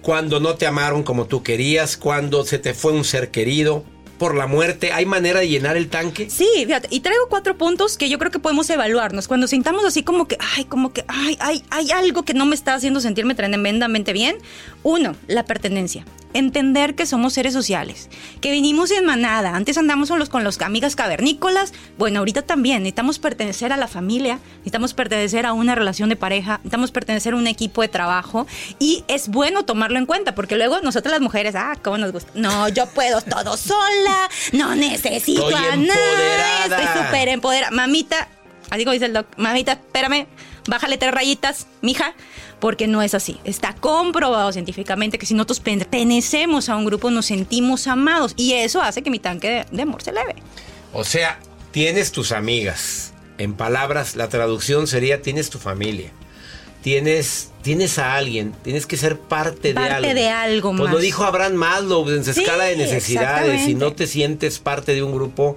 cuando 0.00 0.40
no 0.40 0.54
te 0.54 0.66
amaron 0.66 1.02
como 1.02 1.26
tú 1.26 1.42
querías, 1.42 1.98
cuando 1.98 2.42
se 2.46 2.58
te 2.58 2.72
fue 2.72 2.92
un 2.92 3.04
ser 3.04 3.30
querido, 3.30 3.84
por 4.22 4.36
la 4.36 4.46
muerte. 4.46 4.92
¿Hay 4.92 5.04
manera 5.04 5.40
de 5.40 5.48
llenar 5.48 5.76
el 5.76 5.88
tanque? 5.88 6.30
Sí, 6.30 6.48
fíjate, 6.54 6.86
y 6.92 7.00
traigo 7.00 7.26
cuatro 7.28 7.58
puntos 7.58 7.98
que 7.98 8.08
yo 8.08 8.20
creo 8.20 8.30
que 8.30 8.38
podemos 8.38 8.70
evaluarnos. 8.70 9.26
Cuando 9.26 9.48
sintamos 9.48 9.84
así 9.84 10.04
como 10.04 10.28
que, 10.28 10.38
ay, 10.56 10.64
como 10.64 10.92
que, 10.92 11.04
ay, 11.08 11.36
ay, 11.40 11.64
hay 11.70 11.90
algo 11.90 12.22
que 12.22 12.32
no 12.32 12.46
me 12.46 12.54
está 12.54 12.74
haciendo 12.74 13.00
sentirme 13.00 13.34
tremendamente 13.34 14.12
bien. 14.12 14.36
Uno, 14.84 15.16
la 15.26 15.44
pertenencia. 15.44 16.04
Entender 16.34 16.94
que 16.94 17.04
somos 17.04 17.34
seres 17.34 17.52
sociales, 17.52 18.08
que 18.40 18.50
venimos 18.50 18.90
en 18.92 19.04
manada. 19.04 19.56
Antes 19.56 19.76
andamos 19.76 20.08
con 20.08 20.18
los, 20.20 20.28
con 20.28 20.44
los 20.44 20.58
amigas 20.62 20.94
cavernícolas. 20.94 21.74
Bueno, 21.98 22.20
ahorita 22.20 22.42
también 22.42 22.84
necesitamos 22.84 23.18
pertenecer 23.18 23.72
a 23.72 23.76
la 23.76 23.88
familia, 23.88 24.38
necesitamos 24.58 24.94
pertenecer 24.94 25.46
a 25.46 25.52
una 25.52 25.74
relación 25.74 26.08
de 26.08 26.16
pareja, 26.16 26.52
necesitamos 26.58 26.92
pertenecer 26.92 27.34
a 27.34 27.36
un 27.36 27.48
equipo 27.48 27.82
de 27.82 27.88
trabajo. 27.88 28.46
Y 28.78 29.04
es 29.08 29.28
bueno 29.28 29.64
tomarlo 29.64 29.98
en 29.98 30.06
cuenta, 30.06 30.34
porque 30.36 30.56
luego 30.56 30.80
nosotras 30.80 31.10
las 31.10 31.20
mujeres, 31.20 31.54
ah, 31.56 31.76
cómo 31.82 31.98
nos 31.98 32.12
gusta. 32.12 32.30
No, 32.34 32.68
yo 32.68 32.86
puedo 32.86 33.20
todo 33.20 33.56
sola, 33.56 34.11
no 34.52 34.74
necesito 34.74 35.48
Estoy 35.48 35.64
a 35.64 35.76
nadie, 35.76 36.64
estoy 36.64 37.02
súper 37.02 37.28
empoderada. 37.28 37.70
Mamita, 37.70 38.28
así 38.70 38.84
como 38.84 38.92
dice 38.92 39.06
el 39.06 39.12
doc, 39.12 39.26
mamita, 39.36 39.72
espérame, 39.72 40.26
bájale 40.66 40.96
tres 40.98 41.12
rayitas, 41.12 41.66
mija, 41.80 42.14
porque 42.60 42.86
no 42.86 43.02
es 43.02 43.14
así. 43.14 43.38
Está 43.44 43.74
comprobado 43.74 44.52
científicamente 44.52 45.18
que 45.18 45.26
si 45.26 45.34
nosotros 45.34 45.60
pertenecemos 45.60 46.68
a 46.68 46.76
un 46.76 46.84
grupo 46.84 47.10
nos 47.10 47.26
sentimos 47.26 47.86
amados 47.86 48.34
y 48.36 48.54
eso 48.54 48.82
hace 48.82 49.02
que 49.02 49.10
mi 49.10 49.18
tanque 49.18 49.48
de, 49.48 49.66
de 49.70 49.82
amor 49.82 50.02
se 50.02 50.10
eleve. 50.10 50.36
O 50.92 51.04
sea, 51.04 51.38
tienes 51.70 52.12
tus 52.12 52.32
amigas. 52.32 53.12
En 53.38 53.54
palabras, 53.54 54.14
la 54.14 54.28
traducción 54.28 54.86
sería 54.86 55.22
tienes 55.22 55.50
tu 55.50 55.58
familia. 55.58 56.12
Tienes, 56.82 57.50
tienes 57.62 57.98
a 57.98 58.16
alguien, 58.16 58.52
tienes 58.64 58.86
que 58.86 58.96
ser 58.96 59.18
parte, 59.18 59.68
de 59.68 59.74
Parte 59.74 59.94
algo. 59.94 60.14
de 60.14 60.28
algo 60.28 60.70
Pues 60.70 60.82
más. 60.82 60.92
lo 60.92 60.98
dijo 60.98 61.24
Abraham 61.24 61.54
Maslow 61.54 62.08
en 62.10 62.24
su 62.24 62.32
Sí, 62.32 62.40
escala 62.42 62.64
de 62.64 62.76
necesidades. 62.76 63.64
Si 63.64 63.74
no 63.74 63.92
te 63.92 64.06
sientes 64.08 64.58
parte 64.58 64.94
de 64.94 65.02
un 65.02 65.12
grupo, 65.14 65.56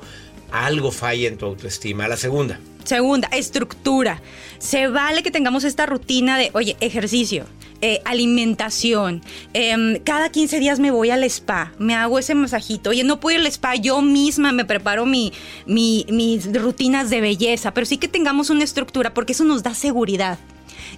algo 0.51 0.91
falla 0.91 1.27
en 1.27 1.38
tu 1.38 1.46
autoestima. 1.48 2.08
La 2.08 2.17
segunda. 2.17 2.60
Segunda, 2.84 3.27
estructura. 3.29 4.22
Se 4.60 4.88
vale 4.88 5.24
que 5.24 5.32
tengamos 5.32 5.63
esta 5.63 5.88
rutina 5.88 6.38
de, 6.38 6.51
oye, 6.53 6.77
ejercicio, 6.79 7.46
eh, 7.82 8.00
alimentación. 8.05 9.24
em, 9.53 9.98
cada 10.03 10.29
15 10.29 10.60
días 10.60 10.79
me 10.79 10.91
voy 10.91 11.10
al 11.10 11.24
spa, 11.24 11.74
me 11.79 11.96
hago 11.96 12.20
ese 12.20 12.36
masajito. 12.36 12.91
Oye, 12.91 13.03
no 13.03 13.20
puedo 13.20 13.39
ir 13.39 13.41
al 13.41 13.48
spa, 13.51 13.74
yo 13.75 14.01
misma 14.03 14.51
me 14.51 14.65
preparo 14.65 15.08
mi, 15.08 15.34
mi- 15.65 16.05
mis 16.10 16.53
rutinas 16.53 17.10
de 17.10 17.22
belleza, 17.22 17.74
pero 17.74 17.86
sí 17.88 17.98
que 17.98 18.08
tengamos 18.08 18.51
una 18.51 18.63
estructura 18.63 19.13
porque 19.15 19.34
eso 19.34 19.44
nos 19.44 19.63
da 19.63 19.74
seguridad. 19.74 20.38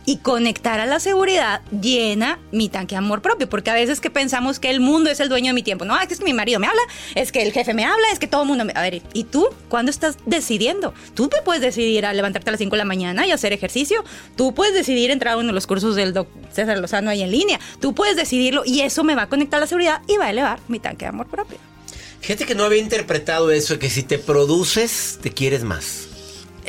Y 0.06 0.18
conectar 0.18 0.80
a 0.80 0.86
la 0.86 1.00
seguridad 1.00 1.62
llena 1.72 2.40
mi 2.52 2.70
tanque 2.70 2.96
de 2.96 3.00
amor 3.00 3.22
propio, 3.22 3.50
porque 3.50 3.70
a 3.70 3.74
veces 3.74 4.00
que 4.00 4.10
pensamos 4.10 4.60
que 4.60 4.70
el 4.70 4.80
mundo 4.80 5.10
es 5.10 5.20
el 5.20 5.30
dueño 5.30 5.48
de 5.48 5.54
mi 5.54 5.64
tiempo. 5.64 5.86
No, 5.86 6.00
es 6.00 6.08
que 6.08 6.24
mi 6.24 6.34
marido 6.34 6.60
me 6.60 6.68
habla, 6.68 6.82
es 7.16 7.32
que 7.32 7.42
el 7.42 7.52
jefe 7.52 7.74
me 7.74 7.86
habla, 7.86 8.08
es 8.12 8.20
que 8.20 8.28
todo 8.28 8.44
el 8.44 8.48
mundo 8.48 8.66
me... 8.66 8.74
A 8.76 8.82
ver, 8.82 9.02
¿y 9.14 9.24
tú? 9.24 9.48
¿Cuándo 9.70 9.90
estás 9.90 10.18
decidiendo? 10.26 10.94
Tú 11.14 11.28
te 11.28 11.42
puedes 11.42 11.62
decidir 11.62 12.06
a 12.06 12.14
levantarte 12.14 12.50
a 12.50 12.52
las 12.52 12.60
5 12.60 12.72
de 12.72 12.78
la 12.78 12.86
mañana 12.86 13.26
y 13.26 13.32
hacer 13.32 13.54
ejercicio. 13.54 14.04
Tú 14.36 14.54
puedes 14.54 14.74
decidir 14.74 15.12
entrar 15.12 15.36
a 15.36 15.38
uno 15.38 15.48
de 15.48 15.54
los 15.54 15.68
cursos 15.68 15.96
del 15.96 16.14
doc 16.14 16.28
César 16.52 16.78
Lozano 16.80 17.10
ahí 17.10 17.22
en 17.22 17.32
línea. 17.32 17.60
Tú 17.80 17.94
puedes 17.94 18.16
decidirlo 18.16 18.64
y 18.66 18.82
eso 18.82 19.04
me 19.04 19.16
va 19.16 19.24
a 19.24 19.30
conectar 19.30 19.58
a 19.58 19.62
la 19.62 19.68
seguridad 19.68 20.02
y 20.08 20.18
va 20.18 20.26
a 20.26 20.30
elevar 20.30 20.60
mi 20.68 20.80
tanque 20.80 21.06
de 21.06 21.10
amor 21.10 21.28
propio. 21.28 21.58
Fíjate 22.22 22.46
que 22.46 22.56
no 22.56 22.64
había 22.64 22.80
interpretado 22.80 23.52
eso, 23.52 23.80
que 23.80 23.90
si 23.90 24.04
te 24.04 24.18
produces, 24.18 25.20
te 25.22 25.32
quieres 25.32 25.64
más. 25.64 26.07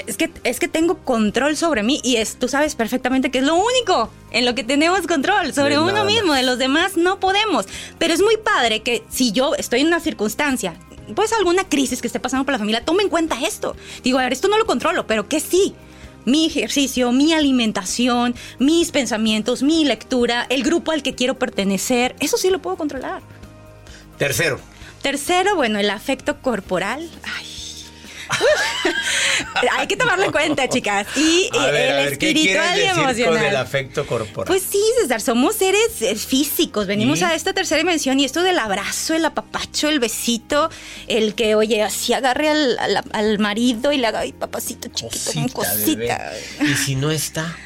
Es 0.07 0.17
que, 0.17 0.31
es 0.45 0.61
que 0.61 0.69
tengo 0.69 0.99
control 0.99 1.57
sobre 1.57 1.83
mí 1.83 2.01
y 2.03 2.17
es, 2.17 2.39
tú 2.39 2.49
sabes 2.49 2.75
perfectamente 2.75 3.31
que 3.31 3.39
es 3.39 3.45
lo 3.45 3.57
único 3.57 4.11
en 4.31 4.45
lo 4.45 4.55
que 4.55 4.65
tenemos 4.65 5.07
control 5.07 5.53
sobre 5.53 5.75
De 5.75 5.81
uno 5.81 5.93
nada 5.93 6.05
mismo, 6.05 6.35
de 6.35 6.43
los 6.43 6.59
demás 6.59 6.97
no 6.97 7.21
podemos. 7.21 7.67
Pero 7.99 8.15
es 8.15 8.23
muy 8.23 8.37
padre 8.37 8.83
que 8.83 9.03
si 9.11 9.33
yo 9.33 9.55
estoy 9.55 9.81
en 9.81 9.89
una 9.89 10.01
circunstancia, 10.01 10.75
pues 11.15 11.33
alguna 11.33 11.65
crisis 11.65 12.01
que 12.01 12.07
esté 12.07 12.21
pasando 12.21 12.45
por 12.45 12.53
la 12.53 12.59
familia, 12.59 12.85
tome 12.85 13.03
en 13.03 13.09
cuenta 13.09 13.37
esto. 13.45 13.77
Digo, 14.03 14.19
a 14.19 14.23
ver, 14.23 14.33
esto 14.33 14.49
no 14.49 14.59
lo 14.59 14.67
controlo, 14.67 15.07
pero 15.07 15.29
que 15.29 15.41
sí. 15.41 15.75
Mi 16.25 16.47
ejercicio, 16.47 17.11
mi 17.13 17.33
alimentación, 17.33 18.35
mis 18.59 18.91
pensamientos, 18.91 19.63
mi 19.63 19.85
lectura, 19.85 20.47
el 20.51 20.63
grupo 20.63 20.93
al 20.93 21.03
que 21.03 21.15
quiero 21.15 21.39
pertenecer, 21.39 22.15
eso 22.21 22.37
sí 22.37 22.51
lo 22.51 22.61
puedo 22.61 22.77
controlar. 22.77 23.23
Tercero. 24.19 24.61
Tercero, 25.01 25.57
bueno, 25.57 25.79
el 25.79 25.89
afecto 25.91 26.43
corporal. 26.43 27.09
Ay. 27.37 27.47
Hay 29.79 29.87
que 29.87 29.97
tomarlo 29.97 30.25
en 30.25 30.33
cuenta, 30.33 30.69
chicas. 30.71 31.07
Y 31.17 31.49
A 31.57 31.69
eh, 31.69 31.73
ver, 31.73 31.91
el 31.91 31.97
ver, 31.97 32.19
¿qué 32.19 32.29
espiritual 32.31 32.75
quieres 32.75 32.85
y 32.85 32.87
decir 32.87 33.03
emocional. 33.25 33.35
con 33.39 33.45
el 33.51 33.57
afecto 33.57 34.07
corporal? 34.07 34.47
Pues 34.47 34.63
sí, 34.63 34.83
César, 35.01 35.21
somos 35.21 35.57
seres 35.57 36.01
eh, 36.03 36.15
físicos. 36.17 36.87
Venimos 36.87 37.23
a 37.23 37.35
esta 37.35 37.53
tercera 37.53 37.79
dimensión 37.79 38.19
y 38.21 38.25
esto 38.25 38.43
del 38.43 38.59
abrazo, 38.59 39.15
el 39.15 39.25
apapacho, 39.25 39.89
el 39.89 40.01
besito, 40.01 40.71
el 41.07 41.35
que, 41.35 41.55
oye, 41.55 41.83
así 41.83 42.13
agarre 42.13 42.49
al, 42.49 42.79
al- 42.79 43.05
al 43.13 43.39
marido 43.39 43.93
y 43.93 43.99
le 43.99 44.07
haga, 44.07 44.21
ay, 44.21 44.33
papacito 44.33 44.89
chiquito, 44.89 45.53
cosita. 45.53 45.87
bebé. 45.97 46.71
Y 46.71 46.75
si 46.75 46.95
no 46.95 47.11
está. 47.11 47.57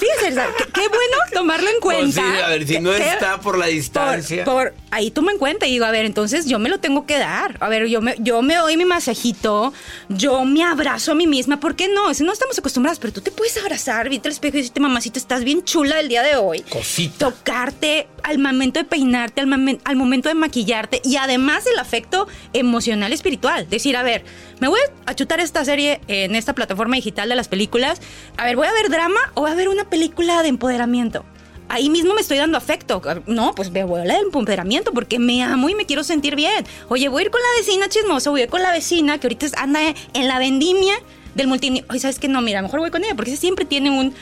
Fíjese, 0.00 0.40
qué, 0.58 0.64
qué 0.72 0.88
bueno 0.88 1.16
tomarlo 1.32 1.68
en 1.68 1.76
Pues 1.80 1.96
cuenta. 1.98 2.20
sí, 2.22 2.42
a 2.42 2.48
ver, 2.48 2.66
si 2.66 2.80
no 2.80 2.90
que- 2.90 3.08
está 3.08 3.40
por 3.40 3.56
la 3.58 3.66
distancia. 3.66 4.44
Por, 4.44 4.54
por- 4.54 4.74
ahí 4.90 5.10
tomo 5.10 5.30
en 5.30 5.38
cuenta 5.38 5.66
y 5.66 5.70
digo, 5.72 5.84
a 5.84 5.90
ver, 5.90 6.04
entonces 6.06 6.46
yo 6.46 6.58
me 6.58 6.68
lo 6.68 6.80
tengo 6.80 7.06
que 7.06 7.18
dar. 7.18 7.56
A 7.60 7.68
ver, 7.68 7.86
yo 7.86 8.00
me, 8.00 8.16
yo 8.18 8.42
me 8.42 8.56
doy 8.56 8.76
mi 8.76 8.84
masajito, 8.84 9.72
yo 10.08 10.44
me 10.44 10.64
abrazo 10.64 11.12
a 11.12 11.14
mí 11.14 11.26
misma. 11.26 11.60
¿Por 11.60 11.76
qué 11.76 11.88
no? 11.88 12.12
Si 12.14 12.24
no 12.24 12.32
estamos 12.32 12.58
acostumbradas, 12.58 12.98
pero 12.98 13.12
tú 13.12 13.20
te 13.20 13.30
puedes 13.30 13.56
abrazar, 13.58 14.08
viste 14.08 14.28
al 14.28 14.32
espejo 14.32 14.56
y 14.56 14.60
decirte, 14.60 14.80
mamacita, 14.80 15.18
estás 15.18 15.44
bien 15.44 15.62
chula 15.64 16.00
el 16.00 16.08
día 16.08 16.22
de 16.22 16.36
hoy. 16.36 16.60
Cosita. 16.62 17.30
Tocarte 17.30 18.08
al 18.22 18.38
momento 18.38 18.80
de 18.80 18.84
peinarte, 18.84 19.40
al, 19.40 19.46
momen- 19.46 19.80
al 19.84 19.96
momento 19.96 20.28
de 20.28 20.34
maquillarte 20.34 21.00
y 21.04 21.16
además 21.16 21.64
el 21.66 21.78
afecto 21.78 22.26
emocional 22.52 23.12
espiritual. 23.12 23.68
Decir, 23.68 23.96
a 23.96 24.02
ver, 24.02 24.24
me 24.60 24.68
voy 24.68 24.80
a 25.06 25.14
chutar 25.14 25.40
esta 25.40 25.64
serie 25.64 26.00
en 26.08 26.34
esta 26.34 26.54
plataforma 26.54 26.96
digital 26.96 27.28
de 27.28 27.34
las 27.36 27.48
películas. 27.48 28.00
A 28.36 28.44
ver, 28.44 28.56
¿voy 28.56 28.66
a 28.66 28.72
ver 28.72 28.90
drama 28.90 29.20
o 29.34 29.42
voy 29.42 29.50
a 29.50 29.54
ver 29.54 29.68
una 29.68 29.88
película 29.88 30.42
de 30.42 30.48
empoderamiento. 30.48 31.24
Ahí 31.68 31.88
mismo 31.88 32.14
me 32.14 32.20
estoy 32.20 32.36
dando 32.36 32.58
afecto. 32.58 33.00
No, 33.26 33.54
pues 33.54 33.70
me 33.70 33.84
voy 33.84 34.00
a 34.00 34.04
el 34.04 34.10
empoderamiento 34.10 34.92
porque 34.92 35.18
me 35.18 35.42
amo 35.42 35.70
y 35.70 35.74
me 35.74 35.86
quiero 35.86 36.04
sentir 36.04 36.36
bien. 36.36 36.66
Oye, 36.88 37.08
voy 37.08 37.22
a 37.22 37.24
ir 37.26 37.30
con 37.30 37.40
la 37.40 37.58
vecina 37.58 37.88
chismosa, 37.88 38.28
voy 38.30 38.42
a 38.42 38.44
ir 38.44 38.50
con 38.50 38.62
la 38.62 38.72
vecina 38.72 39.18
que 39.18 39.26
ahorita 39.26 39.46
anda 39.56 39.80
en 40.12 40.28
la 40.28 40.38
vendimia 40.38 40.94
del 41.34 41.46
multinivel. 41.46 41.86
Oye, 41.88 42.00
¿sabes 42.00 42.18
qué? 42.18 42.28
No, 42.28 42.42
mira, 42.42 42.60
mejor 42.60 42.80
voy 42.80 42.90
con 42.90 43.02
ella 43.04 43.14
porque 43.14 43.36
siempre 43.36 43.64
tiene 43.64 43.90
un, 43.90 44.14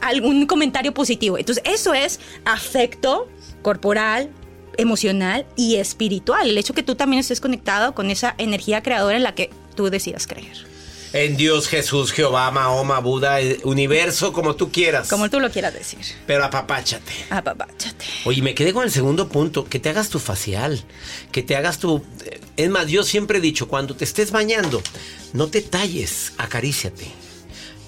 algún 0.00 0.46
comentario 0.46 0.92
positivo. 0.92 1.38
Entonces, 1.38 1.62
eso 1.64 1.94
es 1.94 2.18
afecto 2.44 3.28
corporal, 3.62 4.30
emocional 4.76 5.46
y 5.54 5.76
espiritual. 5.76 6.50
El 6.50 6.58
hecho 6.58 6.74
que 6.74 6.82
tú 6.82 6.96
también 6.96 7.20
estés 7.20 7.40
conectado 7.40 7.94
con 7.94 8.10
esa 8.10 8.34
energía 8.38 8.82
creadora 8.82 9.16
en 9.16 9.22
la 9.22 9.34
que 9.34 9.50
tú 9.76 9.90
decidas 9.90 10.26
creer. 10.26 10.75
En 11.16 11.38
Dios, 11.38 11.66
Jesús, 11.68 12.12
Jehová, 12.12 12.50
Mahoma, 12.50 13.00
Buda, 13.00 13.40
el 13.40 13.58
universo, 13.64 14.34
como 14.34 14.54
tú 14.54 14.70
quieras. 14.70 15.08
Como 15.08 15.30
tú 15.30 15.40
lo 15.40 15.50
quieras 15.50 15.72
decir. 15.72 16.00
Pero 16.26 16.44
apapáchate. 16.44 17.10
Apapáchate. 17.30 18.04
Oye, 18.26 18.42
me 18.42 18.54
quedé 18.54 18.74
con 18.74 18.84
el 18.84 18.90
segundo 18.90 19.30
punto, 19.30 19.64
que 19.64 19.78
te 19.78 19.88
hagas 19.88 20.10
tu 20.10 20.18
facial, 20.18 20.84
que 21.32 21.42
te 21.42 21.56
hagas 21.56 21.78
tu... 21.78 22.04
Es 22.58 22.68
más, 22.68 22.88
yo 22.88 23.02
siempre 23.02 23.38
he 23.38 23.40
dicho, 23.40 23.66
cuando 23.66 23.96
te 23.96 24.04
estés 24.04 24.30
bañando, 24.30 24.82
no 25.32 25.48
te 25.48 25.62
talles, 25.62 26.34
acaríciate. 26.36 27.06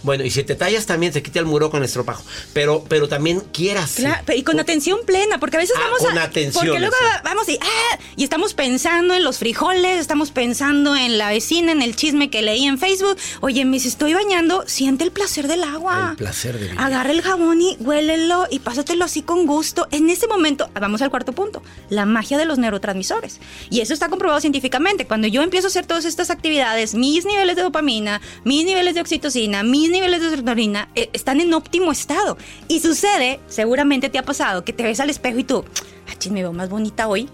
Bueno, 0.03 0.25
y 0.25 0.31
si 0.31 0.43
te 0.45 0.55
tallas 0.55 0.87
también 0.87 1.13
se 1.13 1.23
quita 1.23 1.41
el 1.41 1.47
muro 1.47 1.71
con 1.71 1.83
estropajo. 1.83 2.23
Pero, 2.53 2.85
pero 2.89 3.09
también 3.09 3.41
quieras. 3.53 3.95
Claro, 3.97 4.23
y 4.35 4.43
con 4.43 4.59
atención 4.61 5.01
plena, 5.05 5.39
porque 5.41 5.57
a 5.57 5.61
veces 5.61 5.75
Ah, 5.77 5.83
vamos 5.85 5.99
con 6.01 6.19
a. 6.19 6.23
atención, 6.23 6.65
Porque 6.67 6.79
luego 6.81 6.95
eso. 6.97 7.21
vamos 7.25 7.49
y, 7.49 7.59
ah, 7.61 7.99
y 8.17 8.25
estamos 8.25 8.55
pensando 8.55 9.15
en 9.15 9.25
los 9.25 9.39
frijoles, 9.39 9.99
estamos 10.01 10.31
pensando 10.31 10.95
en 10.97 11.19
la 11.19 11.31
vecina, 11.31 11.73
en 11.73 11.83
el 11.83 11.97
chisme 11.97 12.31
que 12.31 12.43
leí 12.43 12.65
en 12.67 12.79
Facebook. 12.79 13.17
Oye, 13.41 13.65
me 13.65 13.79
si 13.81 13.89
estoy 13.89 14.15
bañando, 14.15 14.65
siente 14.67 15.05
el 15.05 15.11
placer 15.13 15.49
del 15.49 15.63
agua. 15.65 16.09
El 16.11 16.17
placer 16.17 16.59
de 16.59 16.65
vivir. 16.67 16.81
Agarra 16.81 17.11
el 17.11 17.23
jabón 17.23 17.61
y 17.61 17.77
huélelo 17.81 18.47
y 18.51 18.59
pásatelo 18.61 19.05
así 19.05 19.23
con 19.23 19.47
gusto. 19.47 19.89
En 19.91 20.11
ese 20.11 20.27
momento, 20.27 20.71
vamos 20.81 21.03
al 21.03 21.11
cuarto 21.11 21.33
punto, 21.33 21.63
la 21.91 22.07
magia 22.07 22.39
de 22.39 22.45
los 22.45 22.59
neurotransmisores. 22.59 23.41
Y 23.71 23.81
eso 23.81 23.95
está 23.95 24.09
comprobado 24.09 24.41
científicamente. 24.41 25.07
Cuando 25.07 25.27
yo 25.29 25.43
empiezo 25.43 25.67
a 25.67 25.71
hacer 25.71 25.87
todas 25.87 26.05
estas 26.05 26.31
actividades, 26.31 26.95
mis 26.95 27.25
niveles 27.25 27.57
de 27.57 27.63
dopamina, 27.63 28.21
mis 28.45 28.65
niveles 28.65 28.95
de 28.95 29.01
oxitocina, 29.01 29.63
mis 29.63 29.88
niveles 29.89 30.21
de 30.21 30.31
serotonina 30.31 30.89
eh, 30.95 31.11
están 31.13 31.41
en 31.41 31.53
óptimo 31.55 31.93
estado. 31.93 32.37
Y 32.69 32.81
sucede, 32.81 33.41
seguramente 33.49 34.09
te 34.09 34.19
ha 34.19 34.23
pasado, 34.23 34.65
que 34.65 34.73
te 34.73 34.83
ves 34.83 35.01
al 35.01 35.11
espejo 35.11 35.39
y 35.39 35.45
tú, 35.45 35.65
ah, 36.09 36.31
me 36.31 36.43
veo 36.43 36.53
más 36.53 36.69
bonita 36.69 37.09
hoy. 37.09 37.29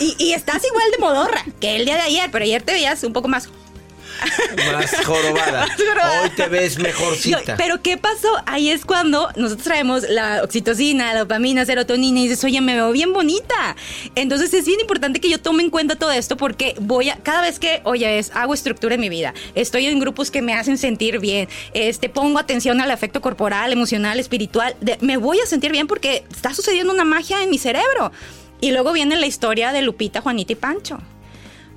Y, 0.00 0.16
y 0.18 0.32
estás 0.32 0.62
igual 0.64 0.90
de 0.90 0.98
modorra 0.98 1.44
que 1.60 1.76
el 1.76 1.84
día 1.84 1.94
de 1.94 2.02
ayer, 2.02 2.30
pero 2.30 2.44
ayer 2.44 2.62
te 2.62 2.72
veías 2.72 3.04
un 3.04 3.12
poco 3.12 3.28
más 3.28 3.48
Más 4.72 5.04
jorobada. 5.04 5.66
Más 5.66 5.76
jorobada. 5.76 6.22
Hoy 6.22 6.30
te 6.30 6.46
ves 6.48 6.78
mejorcita. 6.78 7.56
pero 7.56 7.82
¿qué 7.82 7.96
pasó? 7.96 8.28
Ahí 8.46 8.70
es 8.70 8.84
cuando 8.84 9.28
nosotros 9.36 9.64
traemos 9.64 10.02
la 10.08 10.42
oxitocina, 10.42 11.12
la 11.14 11.20
dopamina, 11.20 11.64
serotonina 11.64 12.20
y 12.20 12.28
dices, 12.28 12.42
oye, 12.44 12.60
me 12.60 12.74
veo 12.74 12.92
bien 12.92 13.12
bonita. 13.12 13.76
Entonces 14.14 14.52
es 14.54 14.64
bien 14.66 14.80
importante 14.80 15.20
que 15.20 15.28
yo 15.30 15.40
tome 15.40 15.62
en 15.62 15.70
cuenta 15.70 15.96
todo 15.96 16.10
esto 16.12 16.36
porque 16.36 16.74
voy 16.80 17.10
a, 17.10 17.16
cada 17.16 17.42
vez 17.42 17.58
que, 17.58 17.80
oye, 17.84 18.18
es, 18.18 18.30
hago 18.34 18.54
estructura 18.54 18.94
en 18.94 19.00
mi 19.00 19.08
vida, 19.08 19.34
estoy 19.54 19.86
en 19.86 19.98
grupos 20.00 20.30
que 20.30 20.42
me 20.42 20.54
hacen 20.54 20.78
sentir 20.78 21.18
bien, 21.18 21.48
este, 21.74 22.08
pongo 22.08 22.38
atención 22.38 22.80
al 22.80 22.90
afecto 22.90 23.20
corporal, 23.20 23.72
emocional, 23.72 24.18
espiritual, 24.20 24.74
de- 24.80 24.98
me 25.00 25.16
voy 25.16 25.40
a 25.40 25.46
sentir 25.46 25.72
bien 25.72 25.86
porque 25.86 26.24
está 26.30 26.54
sucediendo 26.54 26.92
una 26.92 27.04
magia 27.04 27.42
en 27.42 27.50
mi 27.50 27.58
cerebro. 27.58 28.12
Y 28.60 28.70
luego 28.70 28.92
viene 28.92 29.16
la 29.16 29.26
historia 29.26 29.72
de 29.72 29.82
Lupita, 29.82 30.20
Juanita 30.20 30.52
y 30.52 30.56
Pancho. 30.56 30.98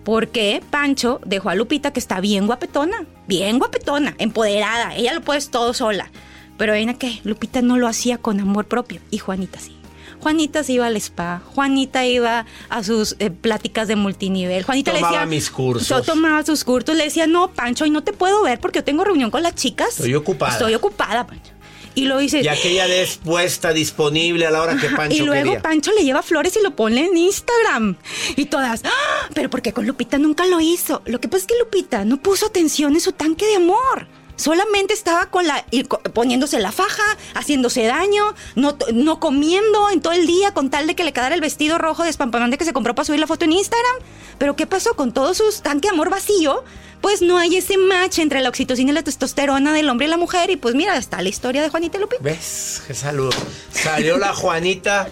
Porque 0.06 0.62
Pancho 0.70 1.20
dejó 1.26 1.50
a 1.50 1.56
Lupita 1.56 1.92
que 1.92 2.00
está 2.00 2.22
bien 2.22 2.46
guapetona, 2.46 3.06
bien 3.28 3.60
guapetona, 3.60 4.16
empoderada, 4.20 4.96
ella 4.96 5.14
lo 5.14 5.22
puede 5.22 5.42
todo 5.42 5.74
sola. 5.74 6.10
Pero 6.58 6.72
ven 6.72 6.94
que 6.96 7.20
Lupita 7.24 7.62
no 7.62 7.78
lo 7.78 7.88
hacía 7.88 8.18
con 8.18 8.40
amor 8.40 8.66
propio 8.68 9.02
y 9.12 9.18
Juanita 9.18 9.60
sí. 9.60 9.76
Juanita 10.22 10.64
se 10.64 10.74
iba 10.74 10.86
al 10.88 10.96
spa, 10.98 11.42
Juanita 11.54 12.06
iba 12.06 12.46
a 12.70 12.84
sus 12.84 13.16
eh, 13.20 13.30
pláticas 13.30 13.88
de 13.88 13.96
multinivel. 13.96 14.64
Juanita 14.64 14.92
le 14.94 15.00
Tomaba 15.00 15.20
decía. 15.20 15.26
mis 15.28 15.50
cursos. 15.50 15.88
Yo 15.88 16.02
tomaba 16.02 16.44
sus 16.46 16.64
cursos, 16.64 16.96
le 16.96 17.04
decía, 17.04 17.28
no, 17.28 17.52
Pancho, 17.52 17.84
hoy 17.84 17.90
no 17.92 18.04
te 18.04 18.14
puedo 18.14 18.42
ver 18.44 18.60
porque 18.60 18.80
yo 18.80 18.84
tengo 18.84 19.04
reunión 19.04 19.30
con 19.30 19.44
las 19.44 19.56
chicas. 19.56 19.90
Estoy 19.90 20.16
ocupada. 20.16 20.54
Estoy 20.54 20.74
ocupada, 20.74 21.28
Pancho. 21.28 21.52
Y 21.96 22.06
lo 22.06 22.18
dice. 22.18 22.42
Y 22.42 22.48
aquella 22.48 22.88
dispuesta, 22.88 23.72
disponible 23.74 24.46
a 24.46 24.52
la 24.52 24.62
hora 24.62 24.78
que 24.78 24.90
Pancho 24.90 25.16
y 25.16 25.26
luego 25.26 25.44
quería. 25.52 25.62
Pancho 25.62 25.92
le 25.94 26.04
lleva 26.04 26.22
flores 26.22 26.56
y 26.58 26.62
lo 26.62 26.76
pone 26.76 27.06
en 27.06 27.18
Instagram. 27.18 27.96
Y 28.36 28.46
todas, 28.46 28.82
"Ah, 28.84 29.30
pero 29.34 29.50
¿por 29.50 29.62
qué 29.62 29.72
con 29.74 29.88
Lupita 29.88 30.18
nunca 30.18 30.46
lo 30.46 30.60
hizo? 30.60 31.02
Lo 31.06 31.20
que 31.22 31.28
pasa 31.30 31.42
es 31.44 31.48
que 31.48 31.58
Lupita 31.58 32.04
no 32.06 32.18
puso 32.22 32.46
atención 32.48 32.94
en 32.94 33.02
su 33.02 33.14
tanque 33.14 33.46
de 33.46 33.56
amor. 33.56 34.08
Solamente 34.38 34.94
estaba 34.94 35.28
con 35.28 35.48
la, 35.48 35.66
poniéndose 36.14 36.60
la 36.60 36.74
faja, 36.74 37.04
haciéndose 37.36 37.86
daño, 37.86 38.36
no, 38.56 38.78
no 38.94 39.22
comiendo 39.22 39.90
en 39.92 40.02
todo 40.02 40.12
el 40.12 40.28
día 40.28 40.54
con 40.54 40.70
tal 40.70 40.88
de 40.88 40.96
que 40.96 41.06
le 41.06 41.14
quedara 41.14 41.36
el 41.36 41.40
vestido 41.40 41.78
rojo 41.78 42.04
despampanante 42.04 42.58
que 42.58 42.66
se 42.66 42.74
compró 42.74 42.94
para 42.94 43.06
subir 43.06 43.22
la 43.22 43.28
foto 43.28 43.46
en 43.46 43.54
Instagram. 43.54 43.96
Pero 44.38 44.58
¿qué 44.58 44.68
pasó 44.68 44.94
con 44.98 45.14
todo 45.14 45.34
su 45.34 45.46
tanque 45.62 45.88
de 45.88 45.94
amor 45.94 46.10
vacío? 46.10 46.66
Pues 47.02 47.22
no 47.22 47.38
hay 47.38 47.58
ese 47.58 47.78
match 47.78 48.20
entre 48.20 48.42
la 48.42 48.50
oxitocina 48.50 48.92
y 48.92 48.96
la 48.96 49.04
testosterona 49.04 49.74
del 49.74 49.90
hombre 49.90 50.08
y 50.08 50.10
la 50.10 50.18
mujer. 50.18 50.50
Y 50.50 50.56
pues 50.56 50.76
mira, 50.76 50.98
está 50.98 51.22
la 51.22 51.30
historia 51.30 51.62
de 51.62 51.70
Juanita 51.70 52.00
Lupita. 52.00 52.22
¿Ves? 52.24 52.82
¡Qué 52.88 52.94
salud! 52.94 53.34
Salió 53.72 54.18
la 54.18 54.34
Juanita 54.34 55.10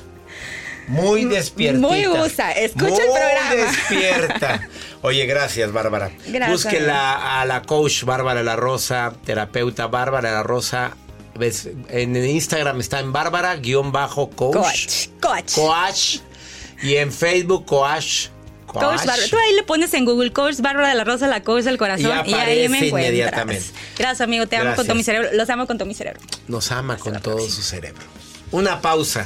muy 0.88 1.26
despiertita. 1.26 1.88
Muy 1.88 2.06
gusta. 2.06 2.52
Escucha 2.52 3.04
el 3.04 3.10
Muy 3.10 3.20
programa. 3.20 3.56
despierta. 3.56 4.70
Oye, 5.02 5.26
gracias, 5.26 5.72
Bárbara. 5.72 6.12
Gracias. 6.28 6.64
Búsquela 6.64 7.42
a 7.42 7.46
la 7.46 7.62
coach 7.62 8.04
Bárbara 8.04 8.44
La 8.44 8.56
Rosa, 8.56 9.14
terapeuta 9.26 9.88
Bárbara 9.88 10.32
La 10.32 10.44
Rosa. 10.44 10.96
¿Ves? 11.36 11.70
En 11.90 12.16
Instagram 12.16 12.80
está 12.80 13.00
en 13.00 13.12
Bárbara-coach. 13.12 14.36
Coach. 14.36 15.08
Coach. 15.20 15.54
Coach. 15.56 16.18
Y 16.84 16.96
en 16.98 17.12
Facebook, 17.12 17.66
coach. 17.66 18.28
Coach 18.74 18.98
Bárbara. 19.06 19.24
Tú 19.30 19.38
ahí 19.38 19.56
le 19.56 19.64
pones 19.64 19.94
en 19.94 20.06
Google 20.06 20.32
Coach 20.34 20.58
Bárbara 20.60 20.90
de 20.90 20.96
la 20.96 21.04
Rosa, 21.04 21.28
la 21.28 21.44
coach 21.44 21.64
del 21.64 21.78
corazón. 21.78 22.12
Y 22.26 22.32
Y, 22.32 22.34
ahí 22.34 22.70
me 22.70 22.78
encuentras. 22.78 23.04
inmediatamente. 23.06 23.66
Gracias, 23.98 24.22
amigo. 24.22 24.48
Te 24.48 24.58
amo 24.58 24.76
con 24.76 24.86
todo 24.86 24.96
mi 24.96 25.04
cerebro. 25.04 25.30
Los 25.34 25.50
amo 25.50 25.68
con 25.68 25.78
todo 25.78 25.88
mi 25.88 25.94
cerebro. 25.94 26.20
Nos 26.48 26.72
ama 26.72 26.98
con 26.98 27.20
todo 27.22 27.40
su 27.48 27.62
cerebro. 27.62 28.02
Una 28.52 28.82
pausa. 28.82 29.26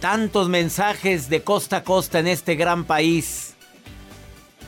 tantos 0.00 0.48
mensajes 0.48 1.28
de 1.28 1.42
costa 1.42 1.78
a 1.78 1.84
costa 1.84 2.18
en 2.18 2.26
este 2.26 2.56
gran 2.56 2.84
país. 2.84 3.54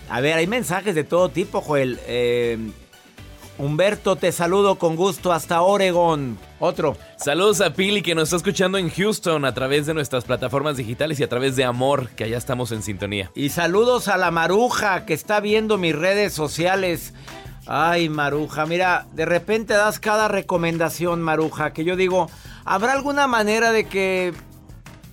A 0.08 0.20
ver, 0.20 0.36
hay 0.36 0.46
mensajes 0.46 0.94
de 0.94 1.04
todo 1.04 1.30
tipo, 1.30 1.60
Joel. 1.60 1.98
Eh, 2.06 2.58
Humberto, 3.58 4.16
te 4.16 4.32
saludo 4.32 4.76
con 4.76 4.96
gusto 4.96 5.32
hasta 5.32 5.62
Oregón. 5.62 6.38
Otro. 6.58 6.96
Saludos 7.16 7.60
a 7.60 7.72
Pili 7.72 8.02
que 8.02 8.14
nos 8.14 8.24
está 8.24 8.36
escuchando 8.36 8.78
en 8.78 8.90
Houston 8.90 9.44
a 9.44 9.54
través 9.54 9.86
de 9.86 9.94
nuestras 9.94 10.24
plataformas 10.24 10.76
digitales 10.76 11.20
y 11.20 11.22
a 11.22 11.28
través 11.28 11.56
de 11.56 11.64
Amor, 11.64 12.10
que 12.10 12.24
allá 12.24 12.38
estamos 12.38 12.72
en 12.72 12.82
sintonía. 12.82 13.30
Y 13.34 13.50
saludos 13.50 14.08
a 14.08 14.16
la 14.16 14.30
Maruja 14.30 15.06
que 15.06 15.14
está 15.14 15.40
viendo 15.40 15.78
mis 15.78 15.94
redes 15.94 16.32
sociales. 16.32 17.14
Ay, 17.66 18.08
Maruja, 18.08 18.66
mira, 18.66 19.06
de 19.12 19.24
repente 19.24 19.74
das 19.74 20.00
cada 20.00 20.28
recomendación, 20.28 21.22
Maruja, 21.22 21.72
que 21.72 21.84
yo 21.84 21.94
digo, 21.94 22.28
¿habrá 22.64 22.92
alguna 22.92 23.28
manera 23.28 23.70
de 23.70 23.84
que 23.84 24.32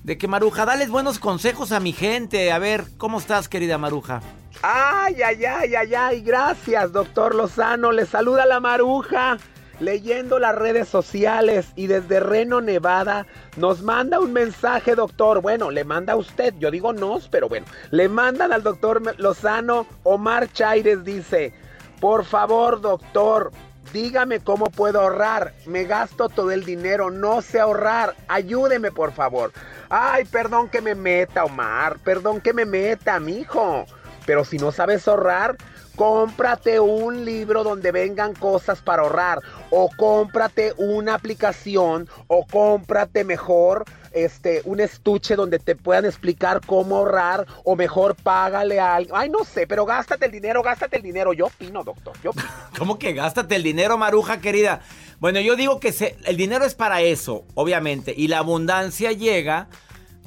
de 0.04 0.18
que 0.18 0.28
Maruja, 0.28 0.66
dales 0.66 0.90
buenos 0.90 1.20
consejos 1.20 1.72
a 1.72 1.80
mi 1.80 1.94
gente? 1.94 2.52
A 2.52 2.60
ver, 2.60 2.86
¿cómo 2.98 3.20
estás, 3.20 3.50
querida 3.50 3.78
Maruja? 3.78 4.22
Ay, 4.62 5.22
ay, 5.22 5.46
ay, 5.46 5.76
ay, 5.76 5.96
ay, 5.96 6.22
gracias, 6.22 6.92
doctor 6.92 7.36
Lozano. 7.36 7.92
Le 7.92 8.06
saluda 8.06 8.46
la 8.46 8.60
Maruja 8.60 9.38
leyendo 9.80 10.40
las 10.40 10.56
redes 10.56 10.88
sociales 10.88 11.72
y 11.76 11.88
desde 11.88 12.20
Reno, 12.20 12.62
Nevada, 12.62 13.26
nos 13.58 13.82
manda 13.82 14.20
un 14.20 14.34
mensaje, 14.34 14.96
doctor. 14.96 15.42
Bueno, 15.42 15.72
le 15.72 15.84
manda 15.84 16.14
a 16.14 16.18
usted, 16.18 16.54
yo 16.60 16.72
digo 16.72 16.94
nos, 16.94 17.28
pero 17.30 17.50
bueno, 17.50 17.66
le 17.92 18.10
mandan 18.10 18.52
al 18.54 18.64
doctor 18.64 19.02
Lozano. 19.18 19.88
Omar 20.04 20.52
Chaires 20.52 21.04
dice, 21.04 21.54
por 22.00 22.26
favor, 22.26 22.82
doctor, 22.82 23.52
dígame 23.94 24.40
cómo 24.40 24.66
puedo 24.66 25.02
ahorrar. 25.02 25.54
Me 25.66 25.86
gasto 25.86 26.30
todo 26.30 26.52
el 26.52 26.66
dinero, 26.66 27.12
no 27.12 27.42
sé 27.42 27.60
ahorrar. 27.60 28.16
Ayúdeme, 28.28 28.92
por 28.92 29.12
favor. 29.12 29.52
Ay, 29.90 30.26
perdón 30.26 30.70
que 30.70 30.82
me 30.82 30.96
meta, 30.96 31.46
Omar. 31.46 32.00
Perdón 32.00 32.42
que 32.42 32.54
me 32.54 32.66
meta, 32.66 33.20
mijo. 33.20 33.86
Pero 34.26 34.46
si 34.46 34.58
no 34.58 34.72
sabes 34.72 35.08
ahorrar, 35.08 35.58
cómprate 36.00 36.80
un 36.80 37.26
libro 37.26 37.62
donde 37.62 37.92
vengan 37.92 38.34
cosas 38.34 38.82
para 38.82 39.02
ahorrar 39.02 39.40
o 39.70 39.90
cómprate 39.98 40.74
una 40.78 41.14
aplicación 41.14 42.08
o 42.28 42.48
cómprate 42.48 43.26
mejor 43.26 43.84
este 44.14 44.62
un 44.64 44.80
estuche 44.80 45.36
donde 45.36 45.60
te 45.60 45.76
puedan 45.76 46.06
explicar 46.06 46.62
cómo 46.66 46.96
ahorrar 46.96 47.46
o 47.66 47.76
mejor 47.76 48.16
págale 48.16 48.80
a 48.80 48.96
alguien. 48.96 49.14
Ay, 49.14 49.30
no 49.30 49.44
sé, 49.44 49.68
pero 49.68 49.86
gástate 49.86 50.28
el 50.28 50.32
dinero, 50.32 50.64
gástate 50.64 50.96
el 50.96 51.04
dinero. 51.04 51.34
Yo 51.34 51.48
opino, 51.48 51.84
doctor. 51.84 52.14
Yo. 52.24 52.32
¿Cómo 52.80 52.98
que 52.98 53.12
gástate 53.12 53.58
el 53.58 53.64
dinero, 53.64 53.98
Maruja 53.98 54.40
querida? 54.40 54.80
Bueno, 55.20 55.42
yo 55.42 55.58
digo 55.58 55.82
que 55.82 55.92
se, 55.92 56.16
el 56.24 56.38
dinero 56.38 56.64
es 56.64 56.76
para 56.76 57.02
eso, 57.02 57.44
obviamente, 57.56 58.14
y 58.16 58.30
la 58.30 58.38
abundancia 58.38 59.12
llega 59.12 59.68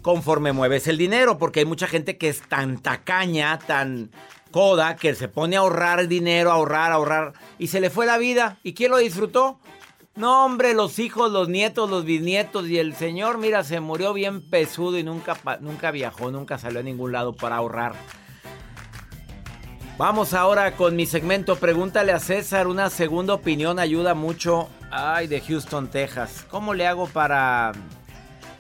conforme 0.02 0.52
mueves 0.52 0.86
el 0.86 0.98
dinero, 0.98 1.38
porque 1.38 1.60
hay 1.60 1.66
mucha 1.66 1.86
gente 1.86 2.18
que 2.18 2.28
es 2.28 2.42
tan 2.46 2.76
tacaña, 2.82 3.58
tan 3.58 4.10
coda 4.52 4.94
que 4.94 5.16
se 5.16 5.26
pone 5.26 5.56
a 5.56 5.60
ahorrar 5.60 6.06
dinero, 6.06 6.52
ahorrar, 6.52 6.92
ahorrar, 6.92 7.32
y 7.58 7.66
se 7.66 7.80
le 7.80 7.90
fue 7.90 8.06
la 8.06 8.18
vida. 8.18 8.58
¿Y 8.62 8.74
quién 8.74 8.92
lo 8.92 8.98
disfrutó? 8.98 9.58
No, 10.14 10.44
hombre, 10.44 10.74
los 10.74 10.98
hijos, 10.98 11.32
los 11.32 11.48
nietos, 11.48 11.90
los 11.90 12.04
bisnietos 12.04 12.68
y 12.68 12.78
el 12.78 12.94
señor, 12.94 13.38
mira, 13.38 13.64
se 13.64 13.80
murió 13.80 14.12
bien 14.12 14.48
pesudo 14.48 14.98
y 14.98 15.02
nunca, 15.02 15.36
nunca 15.60 15.90
viajó, 15.90 16.30
nunca 16.30 16.58
salió 16.58 16.80
a 16.80 16.82
ningún 16.82 17.12
lado 17.12 17.34
para 17.34 17.56
ahorrar. 17.56 17.94
Vamos 19.98 20.34
ahora 20.34 20.74
con 20.74 20.96
mi 20.96 21.06
segmento 21.06 21.56
Pregúntale 21.56 22.12
a 22.12 22.18
César. 22.18 22.66
Una 22.66 22.90
segunda 22.90 23.34
opinión 23.34 23.78
ayuda 23.78 24.14
mucho. 24.14 24.68
Ay, 24.90 25.28
de 25.28 25.40
Houston, 25.40 25.88
Texas. 25.88 26.44
¿Cómo 26.50 26.74
le 26.74 26.86
hago 26.86 27.06
para, 27.06 27.72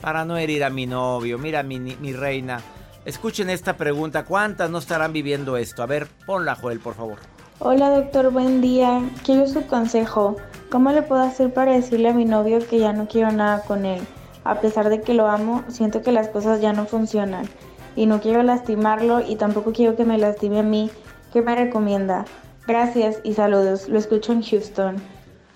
para 0.00 0.24
no 0.24 0.36
herir 0.36 0.62
a 0.62 0.70
mi 0.70 0.86
novio? 0.86 1.38
Mira, 1.38 1.62
mi, 1.62 1.80
mi 1.80 2.12
reina. 2.12 2.62
Escuchen 3.04 3.50
esta 3.50 3.76
pregunta. 3.76 4.24
¿Cuántas 4.24 4.70
no 4.70 4.78
estarán 4.78 5.12
viviendo 5.12 5.56
esto? 5.56 5.82
A 5.82 5.86
ver, 5.86 6.06
ponla, 6.24 6.54
Joel, 6.54 6.78
por 6.78 6.94
favor. 6.94 7.18
Hola, 7.58 7.90
doctor. 7.90 8.30
Buen 8.30 8.60
día. 8.60 9.02
Quiero 9.24 9.48
su 9.48 9.66
consejo. 9.66 10.36
¿Cómo 10.70 10.92
le 10.92 11.02
puedo 11.02 11.20
hacer 11.20 11.52
para 11.52 11.72
decirle 11.72 12.10
a 12.10 12.14
mi 12.14 12.24
novio 12.24 12.60
que 12.68 12.78
ya 12.78 12.92
no 12.92 13.08
quiero 13.08 13.32
nada 13.32 13.62
con 13.64 13.86
él? 13.86 14.00
A 14.44 14.60
pesar 14.60 14.88
de 14.88 15.00
que 15.00 15.14
lo 15.14 15.28
amo, 15.28 15.64
siento 15.68 16.02
que 16.02 16.12
las 16.12 16.28
cosas 16.28 16.60
ya 16.60 16.72
no 16.72 16.86
funcionan. 16.86 17.48
Y 17.96 18.06
no 18.06 18.20
quiero 18.20 18.42
lastimarlo 18.44 19.20
y 19.20 19.34
tampoco 19.34 19.72
quiero 19.72 19.96
que 19.96 20.04
me 20.04 20.16
lastime 20.16 20.60
a 20.60 20.62
mí. 20.62 20.88
¿Qué 21.32 21.42
me 21.42 21.56
recomienda? 21.56 22.24
Gracias 22.68 23.18
y 23.24 23.34
saludos. 23.34 23.88
Lo 23.88 23.98
escucho 23.98 24.32
en 24.32 24.42
Houston. 24.42 24.96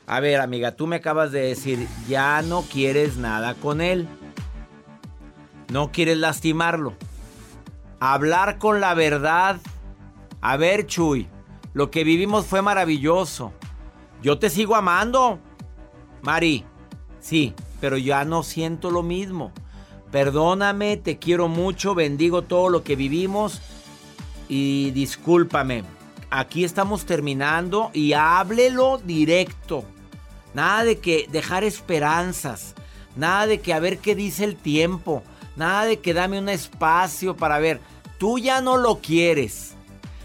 A 0.09 0.19
ver, 0.19 0.41
amiga, 0.41 0.73
tú 0.73 0.89
me 0.89 0.97
acabas 0.97 1.31
de 1.31 1.43
decir, 1.43 1.87
ya 2.09 2.43
no 2.43 2.63
quieres 2.63 3.17
nada 3.19 3.55
con 3.55 3.81
él. 3.81 4.09
No 5.73 5.93
quieres 5.93 6.19
lastimarlo 6.19 6.95
hablar 8.01 8.59
con 8.59 8.81
la 8.81 8.95
verdad. 8.95 9.61
A 10.41 10.57
ver, 10.57 10.87
Chuy, 10.87 11.29
lo 11.73 11.91
que 11.91 12.05
vivimos 12.05 12.47
fue 12.47 12.63
maravilloso. 12.63 13.53
Yo 14.23 14.39
te 14.39 14.51
sigo 14.51 14.75
amando, 14.77 15.39
Mari. 16.23 16.65
Sí, 17.21 17.55
pero 17.81 17.97
ya 17.97 18.25
no 18.25 18.43
siento 18.43 18.91
lo 18.91 19.03
mismo. 19.03 19.53
Perdóname, 20.11 20.97
te 20.97 21.19
quiero 21.19 21.49
mucho, 21.49 21.95
bendigo 21.95 22.43
todo 22.43 22.69
lo 22.69 22.83
que 22.83 22.97
vivimos 22.97 23.61
y 24.49 24.91
discúlpame. 24.93 25.85
Aquí 26.31 26.65
estamos 26.65 27.07
terminando 27.07 27.91
y 27.93 28.13
háblelo 28.13 28.99
directo. 28.99 29.85
Nada 30.55 30.85
de 30.85 30.99
que 30.99 31.29
dejar 31.31 31.65
esperanzas. 31.65 32.75
Nada 33.17 33.47
de 33.47 33.61
que 33.61 33.73
a 33.73 33.81
ver 33.81 33.99
qué 33.99 34.15
dice 34.15 34.45
el 34.45 34.57
tiempo. 34.57 35.23
Nada 35.57 35.87
de 35.87 35.99
que 36.01 36.14
dame 36.14 36.38
un 36.38 36.49
espacio 36.49 37.37
para 37.37 37.59
ver. 37.59 37.81
Tú 38.19 38.38
ya 38.38 38.61
no 38.61 38.77
lo 38.77 38.99
quieres. 39.01 39.75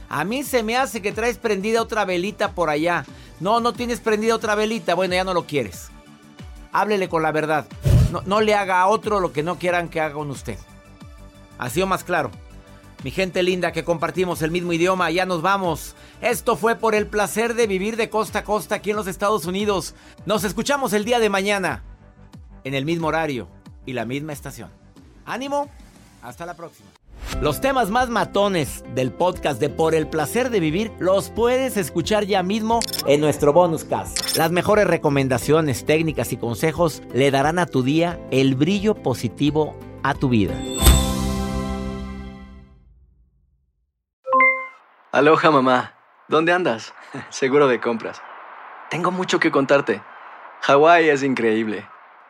A 0.10 0.24
mí 0.26 0.44
se 0.44 0.62
me 0.62 0.78
hace 0.78 1.02
que 1.02 1.14
traes 1.14 1.38
prendida 1.38 1.82
otra 1.82 2.06
velita 2.06 2.52
por 2.52 2.70
allá. 2.70 3.06
No, 3.40 3.60
no 3.60 3.74
tienes 3.74 4.02
prendida 4.02 4.36
otra 4.36 4.56
velita. 4.56 4.94
Bueno, 4.94 5.16
ya 5.16 5.24
no 5.24 5.34
lo 5.34 5.46
quieres. 5.46 5.90
Háblele 6.74 7.10
con 7.10 7.24
la 7.24 7.32
verdad. 7.32 7.66
No, 8.12 8.22
no 8.26 8.42
le 8.42 8.56
haga 8.56 8.82
a 8.82 8.88
otro 8.88 9.20
lo 9.20 9.32
que 9.32 9.44
no 9.44 9.58
quieran 9.58 9.90
que 9.90 10.02
haga 10.02 10.16
con 10.16 10.30
usted. 10.30 10.58
Así 11.58 11.82
o 11.82 11.88
más 11.88 12.04
claro. 12.04 12.32
Mi 13.04 13.10
gente 13.10 13.42
linda 13.42 13.72
que 13.72 13.84
compartimos 13.84 14.42
el 14.42 14.52
mismo 14.52 14.74
idioma, 14.74 15.10
ya 15.10 15.26
nos 15.26 15.42
vamos. 15.42 15.96
Esto 16.22 16.56
fue 16.56 16.76
por 16.76 16.94
el 16.94 17.08
placer 17.08 17.56
de 17.56 17.66
vivir 17.66 17.98
de 17.98 18.10
costa 18.10 18.40
a 18.40 18.44
costa 18.44 18.76
aquí 18.76 18.92
en 18.92 18.96
los 18.96 19.08
Estados 19.08 19.46
Unidos. 19.46 19.96
Nos 20.26 20.44
escuchamos 20.44 20.94
el 20.94 21.04
día 21.04 21.20
de 21.20 21.30
mañana, 21.30 21.84
en 22.64 22.76
el 22.76 22.86
mismo 22.86 23.08
horario 23.08 23.48
y 23.88 23.94
la 23.94 24.06
misma 24.06 24.34
estación. 24.34 24.81
Ánimo, 25.26 25.70
hasta 26.22 26.46
la 26.46 26.56
próxima. 26.56 26.90
Los 27.42 27.62
temas 27.62 27.90
más 27.90 28.10
matones 28.10 28.84
del 28.94 29.12
podcast 29.12 29.60
de 29.60 29.70
Por 29.70 29.96
el 29.96 30.08
placer 30.08 30.50
de 30.50 30.60
vivir 30.60 30.92
los 31.00 31.30
puedes 31.30 31.78
escuchar 31.78 32.26
ya 32.26 32.44
mismo 32.44 32.80
en 33.08 33.22
nuestro 33.22 33.54
bonus 33.54 33.84
cast. 33.84 34.36
Las 34.38 34.52
mejores 34.52 34.86
recomendaciones, 34.86 35.86
técnicas 35.86 36.34
y 36.34 36.38
consejos 36.38 37.02
le 37.14 37.32
darán 37.32 37.58
a 37.58 37.66
tu 37.66 37.84
día 37.84 38.20
el 38.32 38.56
brillo 38.56 38.96
positivo 38.96 39.76
a 40.04 40.14
tu 40.14 40.30
vida. 40.30 40.54
Aloha 45.12 45.52
mamá, 45.52 45.94
¿dónde 46.28 46.54
andas? 46.54 46.94
Seguro 47.30 47.68
de 47.68 47.80
compras. 47.80 48.22
Tengo 48.90 49.12
mucho 49.12 49.40
que 49.40 49.52
contarte. 49.52 50.02
Hawái 50.62 51.10
es 51.10 51.24
increíble. 51.24 51.86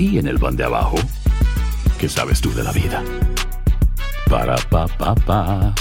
y 0.00 0.18
en 0.18 0.26
el 0.26 0.38
pan 0.38 0.56
de 0.56 0.64
abajo, 0.64 0.96
¿qué 1.98 2.08
sabes 2.08 2.40
tú 2.40 2.52
de 2.54 2.64
la 2.64 2.72
vida? 2.72 3.04
Para 4.30 4.56
pa 4.56 4.86
pa 4.86 5.14
pa. 5.14 5.74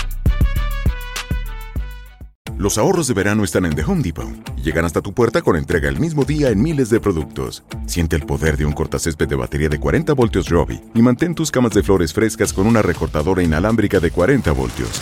Los 2.58 2.78
ahorros 2.78 3.08
de 3.08 3.14
verano 3.14 3.46
están 3.46 3.66
en 3.66 3.76
The 3.76 3.86
Home 3.86 4.02
Depot 4.02 4.28
llegan 4.62 4.84
hasta 4.84 5.02
tu 5.02 5.14
puerta 5.14 5.42
con 5.42 5.56
entrega 5.56 5.88
el 5.88 6.00
mismo 6.00 6.26
día 6.26 6.50
en 6.50 6.62
miles 6.62 6.90
de 6.90 7.00
productos. 7.00 7.64
Siente 7.86 8.18
el 8.18 8.26
poder 8.26 8.58
de 8.58 8.66
un 8.66 8.74
cortacésped 8.74 9.28
de 9.28 9.36
batería 9.36 9.70
de 9.70 9.80
40 9.80 10.12
voltios 10.14 10.50
Robbie 10.50 10.82
y 10.94 11.02
mantén 11.02 11.34
tus 11.34 11.50
camas 11.50 11.72
de 11.72 11.82
flores 11.82 12.12
frescas 12.12 12.52
con 12.52 12.68
una 12.68 12.82
recortadora 12.82 13.42
inalámbrica 13.42 14.02
de 14.02 14.12
40 14.12 14.52
voltios. 14.52 15.02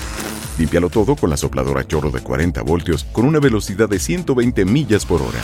Límpialo 0.59 0.89
todo 0.89 1.15
con 1.15 1.31
la 1.31 1.37
sopladora 1.37 1.87
chorro 1.87 2.11
de 2.11 2.21
40 2.21 2.61
voltios 2.61 3.03
con 3.05 3.25
una 3.25 3.39
velocidad 3.39 3.89
de 3.89 3.97
120 3.97 4.65
millas 4.65 5.05
por 5.07 5.23
hora. 5.23 5.41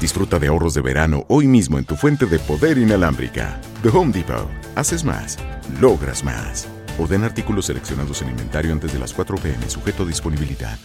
Disfruta 0.00 0.38
de 0.38 0.48
ahorros 0.48 0.72
de 0.72 0.80
verano 0.80 1.26
hoy 1.28 1.46
mismo 1.46 1.78
en 1.78 1.84
tu 1.84 1.94
fuente 1.94 2.24
de 2.24 2.38
poder 2.38 2.78
inalámbrica. 2.78 3.60
The 3.82 3.90
Home 3.90 4.12
Depot. 4.12 4.48
Haces 4.74 5.04
más. 5.04 5.38
Logras 5.78 6.24
más. 6.24 6.66
Orden 6.98 7.22
artículos 7.22 7.66
seleccionados 7.66 8.22
en 8.22 8.30
inventario 8.30 8.72
antes 8.72 8.94
de 8.94 8.98
las 8.98 9.12
4 9.12 9.36
pm, 9.36 9.68
sujeto 9.68 10.04
a 10.04 10.06
disponibilidad. 10.06 10.78